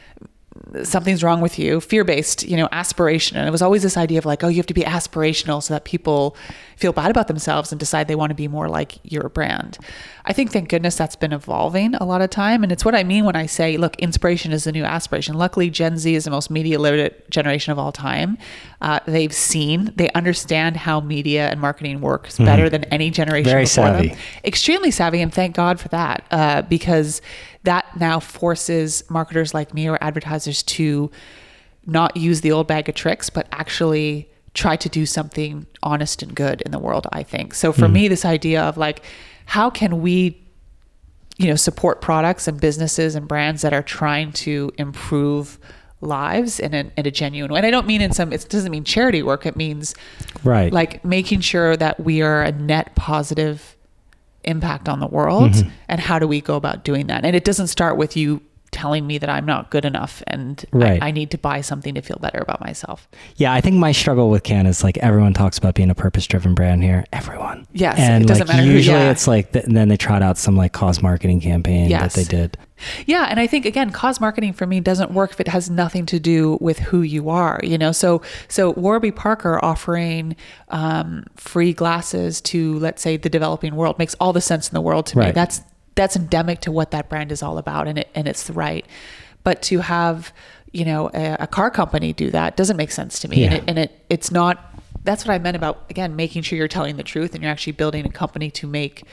something's 0.84 1.24
wrong 1.24 1.42
with 1.42 1.60
you, 1.60 1.80
fear 1.80 2.04
based, 2.04 2.44
you 2.44 2.58
know, 2.58 2.68
aspiration. 2.72 3.38
And 3.38 3.48
it 3.48 3.52
was 3.52 3.62
always 3.62 3.84
this 3.84 3.98
idea 3.98 4.18
of 4.18 4.26
like, 4.26 4.44
oh, 4.44 4.48
you 4.48 4.58
have 4.58 4.66
to 4.66 4.74
be 4.74 4.82
aspirational 4.82 5.62
so 5.62 5.74
that 5.74 5.84
people 5.84 6.36
feel 6.78 6.92
bad 6.92 7.12
about 7.12 7.28
themselves 7.28 7.72
and 7.72 7.80
decide 7.80 8.08
they 8.08 8.16
want 8.16 8.32
to 8.32 8.36
be 8.36 8.48
more 8.48 8.68
like 8.68 8.98
your 9.04 9.30
brand. 9.30 9.78
I 10.26 10.34
think, 10.34 10.52
thank 10.52 10.70
goodness, 10.70 10.96
that's 10.96 11.16
been 11.16 11.34
evolving 11.34 11.96
a 11.96 12.06
lot 12.06 12.22
of 12.22 12.30
time. 12.30 12.64
And 12.64 12.72
it's 12.72 12.84
what 12.84 12.96
I 12.96 13.04
mean 13.04 13.26
when 13.26 13.36
I 13.36 13.46
say, 13.46 13.78
look, 13.78 13.96
inspiration 13.98 14.52
is 14.52 14.64
the 14.64 14.72
new 14.72 14.84
aspiration. 14.84 15.36
Luckily, 15.36 15.70
Gen 15.70 15.98
Z 15.98 16.14
is 16.14 16.24
the 16.24 16.32
most 16.32 16.50
media 16.50 16.80
literate 16.80 17.30
generation 17.30 17.72
of 17.72 17.80
all 17.80 17.92
time. 17.92 18.38
Uh, 18.82 19.00
they've 19.06 19.34
seen, 19.34 19.94
they 19.96 20.10
understand 20.12 20.78
how 20.78 21.00
media 21.00 21.50
and 21.50 21.62
marketing 21.62 22.02
works 22.02 22.36
mm-hmm. 22.36 22.46
better 22.46 22.70
than 22.70 22.84
any 22.86 23.10
generation 23.12 23.50
Very 23.50 23.64
before 23.64 23.86
savvy. 23.86 24.08
them. 24.10 24.18
Extremely 24.44 24.92
savvy. 24.92 25.22
And 25.22 25.34
thank 25.34 25.56
God 25.56 25.80
for 25.80 25.90
that 25.90 26.26
uh, 26.32 26.64
because 26.64 27.22
that 27.63 27.86
now 27.97 28.19
forces 28.19 29.04
marketers 29.10 29.54
like 29.54 29.73
me 29.73 29.88
or 29.88 29.97
advertisers 30.02 30.63
to 30.63 31.10
not 31.86 32.15
use 32.15 32.41
the 32.41 32.52
old 32.52 32.67
bag 32.67 32.89
of 32.89 32.95
tricks, 32.95 33.30
but 33.30 33.47
actually 33.52 34.30
try 34.54 34.76
to 34.76 34.89
do 34.89 35.06
something 35.06 35.65
honest 35.82 36.21
and 36.21 36.36
good 36.36 36.62
in 36.62 36.71
the 36.71 36.80
world, 36.80 37.08
I 37.12 37.23
think. 37.23 37.54
So 37.54 37.73
for 37.73 37.88
mm. 37.88 37.93
me, 37.93 38.08
this 38.08 38.26
idea 38.26 38.62
of 38.62 38.78
like, 38.78 39.04
how 39.45 39.69
can 39.69 40.02
we, 40.02 40.39
you 41.38 41.47
know, 41.47 41.56
support 41.56 42.02
products 42.02 42.47
and 42.47 42.62
businesses 42.62 43.15
and 43.15 43.28
brands 43.28 43.63
that 43.63 43.73
are 43.73 43.82
trying 43.82 44.32
to 44.34 44.71
improve 44.78 45.60
lives 46.04 46.60
in 46.60 46.73
a, 46.73 46.91
in 46.97 47.08
a 47.08 47.12
genuine 47.12 47.52
way. 47.52 47.60
And 47.60 47.65
I 47.65 47.71
don't 47.71 47.88
mean 47.88 48.02
in 48.02 48.12
some, 48.12 48.32
it 48.34 48.47
doesn't 48.49 48.71
mean 48.71 48.84
charity 48.84 49.23
work. 49.23 49.45
It 49.45 49.56
means 49.56 49.95
right. 50.43 50.71
like 50.71 51.04
making 51.04 51.41
sure 51.41 51.76
that 51.78 51.99
we 51.99 52.21
are 52.21 52.43
a 52.43 52.52
net 52.52 52.95
positive 52.95 53.76
impact 54.43 54.89
on 54.89 54.99
the 54.99 55.08
world 55.08 55.51
mm-hmm. 55.51 55.69
and 55.88 55.99
how 55.99 56.19
do 56.19 56.27
we 56.27 56.41
go 56.41 56.56
about 56.56 56.84
doing 56.84 57.08
that 57.08 57.25
and 57.25 57.36
it 57.36 57.43
doesn't 57.43 57.67
start 57.67 57.97
with 57.97 58.15
you 58.17 58.41
telling 58.73 59.08
me 59.08 59.17
that 59.19 59.29
I'm 59.29 59.45
not 59.45 59.69
good 59.69 59.86
enough 59.86 60.21
and 60.27 60.65
right. 60.73 61.01
I, 61.01 61.08
I, 61.08 61.12
need 61.12 61.32
to 61.32 61.38
buy 61.38 61.62
something 61.62 61.93
to 61.93 62.01
feel 62.01 62.17
better 62.19 62.39
about 62.39 62.60
myself. 62.60 63.08
Yeah, 63.36 63.53
I 63.53 63.62
think 63.62 63.77
my 63.77 63.91
struggle 63.91 64.29
with 64.29 64.43
Cannes 64.43 64.65
is 64.65 64.84
like 64.84 64.97
everyone 64.97 65.34
talks 65.34 65.58
about 65.58 65.75
being 65.75 65.89
a 65.89 65.95
purpose 65.95 66.25
driven 66.25 66.56
brand 66.56 66.84
here. 66.84 67.06
Everyone. 67.13 67.67
Yes. 67.71 67.99
And 67.99 68.23
it 68.23 68.27
doesn't 68.27 68.47
like 68.47 68.58
matter 68.58 68.67
usually 68.67 68.97
who, 68.97 69.03
yeah. 69.03 69.12
it's 69.12 69.27
like, 69.27 69.53
th- 69.53 69.65
then 69.65 69.88
they 69.88 69.97
trot 69.97 70.23
out 70.23 70.38
some 70.38 70.58
like 70.58 70.73
cause 70.73 71.01
marketing 71.01 71.39
campaign 71.39 71.89
yes. 71.89 72.15
that 72.15 72.19
they 72.21 72.27
did. 72.27 72.58
Yeah, 73.06 73.28
and 73.30 73.39
I 73.39 73.48
think 73.48 73.65
again, 73.65 73.91
cause 73.91 74.19
marketing 74.19 74.54
for 74.54 74.65
me 74.65 74.80
doesn't 74.80 75.12
work 75.12 75.32
if 75.32 75.39
it 75.39 75.48
has 75.48 75.69
nothing 75.69 76.06
to 76.08 76.19
do 76.19 76.58
with 76.62 76.80
who 76.80 77.02
you 77.02 77.30
are. 77.30 77.60
You 77.63 77.78
know, 77.78 77.91
so 77.91 78.22
so 78.48 78.72
Warby 78.72 79.12
Parker 79.12 79.63
offering 79.63 80.36
um, 80.69 81.26
free 81.36 81.74
glasses 81.74 82.41
to 82.41 82.80
let's 82.80 83.02
say 83.02 83.17
the 83.17 83.30
developing 83.30 83.76
world 83.76 84.00
makes 84.00 84.15
all 84.15 84.34
the 84.34 84.41
sense 84.41 84.69
in 84.69 84.74
the 84.74 84.82
world 84.82 85.06
to 85.08 85.19
right. 85.19 85.28
me. 85.28 85.32
That's 85.32 85.62
that's 85.96 86.15
endemic 86.15 86.62
to 86.62 86.72
what 86.72 86.91
that 86.91 87.10
brand 87.10 87.32
is 87.32 87.43
all 87.43 87.58
about 87.58 87.88
and 87.88 88.00
it 88.00 88.10
and 88.15 88.28
it's 88.28 88.43
the 88.43 88.54
right 88.54 88.86
but 89.43 89.62
to 89.62 89.80
have 89.80 90.34
you 90.72 90.86
know 90.86 91.10
a, 91.13 91.38
a 91.41 91.48
car 91.48 91.69
company 91.69 92.13
do 92.13 92.32
that 92.32 92.58
doesn't 92.58 92.78
make 92.78 92.91
sense 92.91 93.19
to 93.19 93.28
me 93.28 93.41
yeah. 93.41 93.46
and, 93.46 93.54
it, 93.54 93.63
and 93.67 93.80
it 93.80 94.06
it's 94.10 94.32
not 94.32 94.74
that's 95.04 95.26
what 95.26 95.34
i 95.34 95.39
meant 95.39 95.56
about 95.56 95.84
again 95.89 96.15
making 96.15 96.41
sure 96.41 96.58
you're 96.58 96.67
telling 96.67 96.98
the 96.98 97.04
truth 97.04 97.34
and 97.34 97.43
you're 97.43 97.52
actually 97.52 97.74
building 97.74 98.06
a 98.06 98.10
company 98.10 98.50
to 98.50 98.67
make 98.67 99.04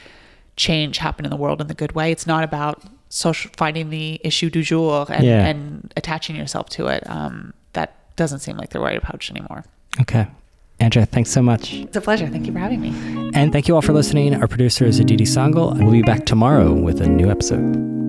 change 0.55 0.97
happen 0.97 1.25
in 1.25 1.31
the 1.31 1.37
world 1.37 1.61
in 1.61 1.67
the 1.67 1.73
good 1.73 1.93
way 1.93 2.11
it's 2.11 2.27
not 2.27 2.43
about 2.43 2.83
social 3.11 3.51
finding 3.55 3.89
the 3.89 4.19
issue 4.23 4.49
du 4.49 4.63
jour 4.63 5.05
and, 5.09 5.23
yeah. 5.23 5.45
and 5.45 5.93
attaching 5.97 6.35
yourself 6.35 6.69
to 6.69 6.87
it 6.87 7.03
um, 7.07 7.53
that 7.73 7.95
doesn't 8.15 8.39
seem 8.39 8.57
like 8.57 8.69
the 8.69 8.79
right 8.79 8.97
approach 8.97 9.29
anymore 9.29 9.63
okay 9.99 10.27
Andrea, 10.79 11.05
thanks 11.05 11.29
so 11.29 11.43
much. 11.43 11.75
It's 11.75 11.95
a 11.95 12.01
pleasure. 12.01 12.27
Thank 12.27 12.47
you 12.47 12.53
for 12.53 12.57
having 12.57 12.81
me. 12.81 12.89
And 13.35 13.53
thank 13.53 13.67
you 13.67 13.75
all 13.75 13.83
for 13.83 13.93
listening. 13.93 14.33
Our 14.33 14.47
producer 14.47 14.83
is 14.83 14.99
Aditi 14.99 15.25
Sangal. 15.25 15.77
We'll 15.77 15.91
be 15.91 16.01
back 16.01 16.25
tomorrow 16.25 16.73
with 16.73 17.01
a 17.01 17.07
new 17.07 17.29
episode. 17.29 18.00